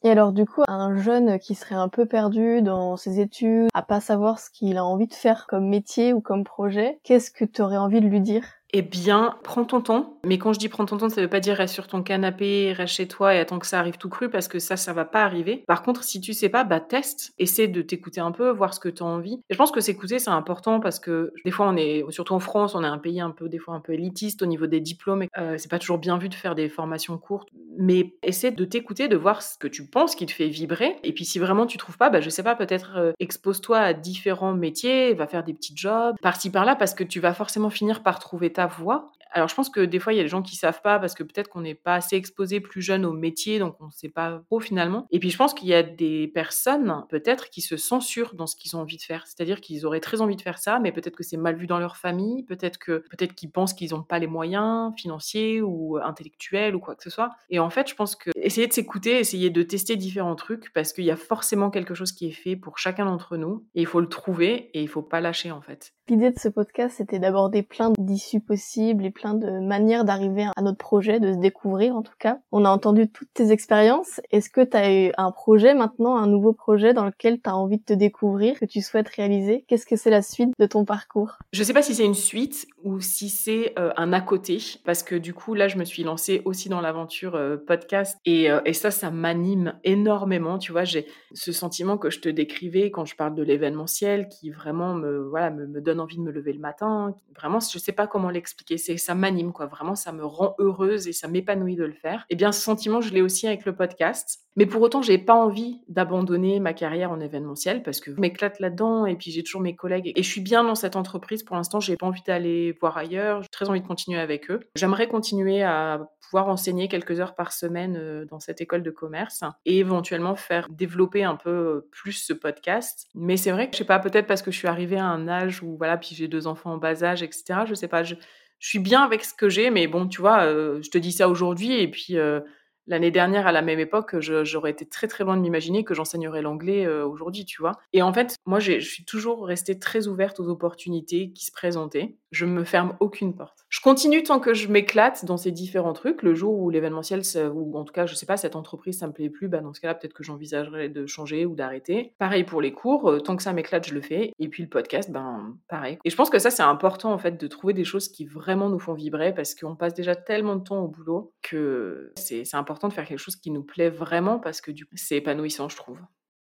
[0.04, 3.82] Et alors du coup, un jeune qui serait un peu perdu dans ses études, à
[3.82, 7.46] pas savoir ce qu'il a envie de faire comme métier ou comme projet, qu'est-ce que
[7.46, 8.44] tu aurais envie de lui dire?
[8.74, 10.20] Eh bien, prends ton temps.
[10.26, 12.74] Mais quand je dis prends ton temps, ça veut pas dire reste sur ton canapé,
[12.74, 15.06] reste chez toi et attends que ça arrive tout cru parce que ça, ça va
[15.06, 15.64] pas arriver.
[15.68, 18.80] Par contre, si tu sais pas, bah teste, essaie de t'écouter un peu, voir ce
[18.80, 19.36] que tu as envie.
[19.50, 22.40] Et je pense que s'écouter, c'est important parce que des fois, on est, surtout en
[22.40, 24.82] France, on est un pays un peu, des fois un peu élitiste au niveau des
[24.82, 25.26] diplômes.
[25.38, 27.50] Euh, c'est pas toujours bien vu de faire des formations courtes.
[27.80, 30.98] Mais essaie de t'écouter, de voir ce que tu penses qui te fait vibrer.
[31.04, 33.94] Et puis si vraiment tu trouves pas, bah je sais pas, peut-être euh, expose-toi à
[33.94, 38.04] différents métiers, va faire des petits jobs, par-ci par-là, parce que tu vas forcément finir
[38.04, 39.12] par trouver ta voix.
[39.32, 41.14] Alors je pense que des fois il y a des gens qui savent pas parce
[41.14, 44.10] que peut-être qu'on n'est pas assez exposé plus jeune au métier, donc on ne sait
[44.10, 45.06] pas trop finalement.
[45.12, 48.56] Et puis je pense qu'il y a des personnes peut-être qui se censurent dans ce
[48.56, 51.16] qu'ils ont envie de faire, c'est-à-dire qu'ils auraient très envie de faire ça, mais peut-être
[51.16, 54.18] que c'est mal vu dans leur famille, peut-être que peut-être qu'ils pensent qu'ils n'ont pas
[54.18, 57.30] les moyens financiers ou intellectuels ou quoi que ce soit.
[57.52, 60.94] Et en fait je pense que essayer de s'écouter, essayer de tester différents trucs parce
[60.94, 63.88] qu'il y a forcément quelque chose qui est fait pour chacun d'entre nous et il
[63.88, 65.94] faut le trouver et il faut pas lâcher en fait.
[66.10, 70.62] L'idée de ce podcast, c'était d'aborder plein d'issues possibles et plein de manières d'arriver à
[70.62, 72.40] notre projet, de se découvrir en tout cas.
[72.54, 74.22] On a entendu toutes tes expériences.
[74.32, 77.58] Est-ce que tu as eu un projet maintenant, un nouveau projet dans lequel tu as
[77.58, 79.66] envie de te découvrir, que tu souhaites réaliser?
[79.68, 81.40] Qu'est-ce que c'est la suite de ton parcours?
[81.52, 85.04] Je sais pas si c'est une suite ou si c'est euh, un à côté, parce
[85.04, 88.62] que du coup là, je me suis lancée aussi dans l'aventure euh, podcast et, euh,
[88.64, 90.58] et ça, ça m'anime énormément.
[90.58, 94.52] Tu vois, j'ai ce sentiment que je te décrivais quand je parle de l'événementiel qui
[94.52, 97.16] vraiment me, voilà, me donne envie de me lever le matin.
[97.36, 98.78] Vraiment, je sais pas comment l'expliquer.
[98.78, 99.66] C'est ça m'anime quoi.
[99.66, 102.26] Vraiment, ça me rend heureuse et ça m'épanouit de le faire.
[102.30, 104.42] Et eh bien, ce sentiment, je l'ai aussi avec le podcast.
[104.58, 108.60] Mais pour autant, j'ai pas envie d'abandonner ma carrière en événementiel parce que je m'éclate
[108.60, 111.44] là-dedans et puis j'ai toujours mes collègues et je suis bien dans cette entreprise.
[111.44, 113.44] Pour l'instant, j'ai pas envie d'aller voir ailleurs.
[113.44, 114.62] J'ai très envie de continuer avec eux.
[114.76, 119.44] J'aimerais continuer à pouvoir enseigner quelques heures par semaine euh, dans cette école de commerce
[119.66, 123.08] et éventuellement faire développer un peu plus ce podcast.
[123.16, 125.28] Mais c'est vrai que je sais pas, peut-être parce que je suis arrivée à un
[125.28, 127.62] âge où voilà, puis j'ai deux enfants en bas âge, etc.
[127.66, 128.16] Je sais pas, je,
[128.60, 131.30] suis bien avec ce que j'ai, mais bon, tu vois, euh, je te dis ça
[131.30, 132.40] aujourd'hui et puis euh,
[132.88, 136.42] l'année dernière, à la même époque, j'aurais été très très loin de m'imaginer que j'enseignerais
[136.42, 137.74] l'anglais euh, aujourd'hui, tu vois.
[137.94, 142.16] Et en fait, moi, je suis toujours restée très ouverte aux opportunités qui se présentaient.
[142.32, 143.66] Je me ferme aucune porte.
[143.70, 146.24] Je continue tant que je m'éclate dans ces différents trucs.
[146.24, 147.22] Le jour où l'événementiel,
[147.54, 149.74] ou en tout cas, je sais pas, cette entreprise, ça me plaît plus, bah dans
[149.74, 152.14] ce cas-là, peut-être que j'envisagerais de changer ou d'arrêter.
[152.18, 154.34] Pareil pour les cours, euh, tant que ça m'éclate, je le fais.
[154.40, 155.98] Et puis le podcast, ben pareil.
[156.04, 158.70] Et je pense que ça, c'est important en fait de trouver des choses qui vraiment
[158.70, 162.46] nous font vibrer parce qu'on passe déjà tellement de temps au boulot que c'est
[162.78, 165.68] important de faire quelque chose qui nous plaît vraiment parce que du coup, c'est épanouissant,
[165.68, 165.98] je trouve.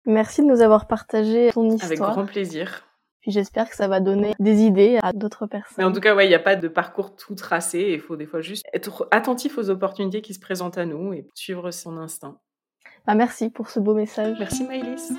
[0.05, 1.86] Merci de nous avoir partagé ton histoire.
[1.86, 2.84] Avec grand plaisir.
[3.21, 5.75] Puis j'espère que ça va donner des idées à d'autres personnes.
[5.77, 7.91] Mais en tout cas, ouais, il n'y a pas de parcours tout tracé.
[7.93, 11.25] Il faut des fois juste être attentif aux opportunités qui se présentent à nous et
[11.36, 12.38] suivre son instinct.
[13.07, 14.36] Bah, merci pour ce beau message.
[14.39, 15.13] Merci Maëlys.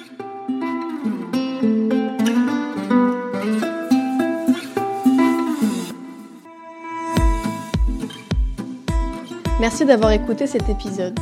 [9.64, 11.18] Merci d'avoir écouté cet épisode.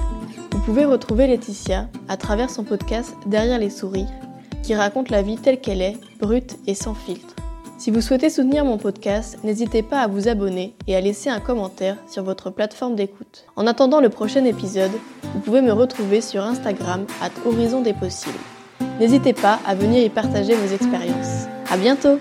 [0.51, 4.09] Vous pouvez retrouver Laetitia à travers son podcast Derrière les souris,
[4.65, 7.37] qui raconte la vie telle qu'elle est, brute et sans filtre.
[7.79, 11.39] Si vous souhaitez soutenir mon podcast, n'hésitez pas à vous abonner et à laisser un
[11.39, 13.45] commentaire sur votre plateforme d'écoute.
[13.55, 14.91] En attendant le prochain épisode,
[15.23, 18.35] vous pouvez me retrouver sur Instagram à Horizon des possibles.
[18.99, 21.47] N'hésitez pas à venir y partager vos expériences.
[21.71, 22.19] À bientôt!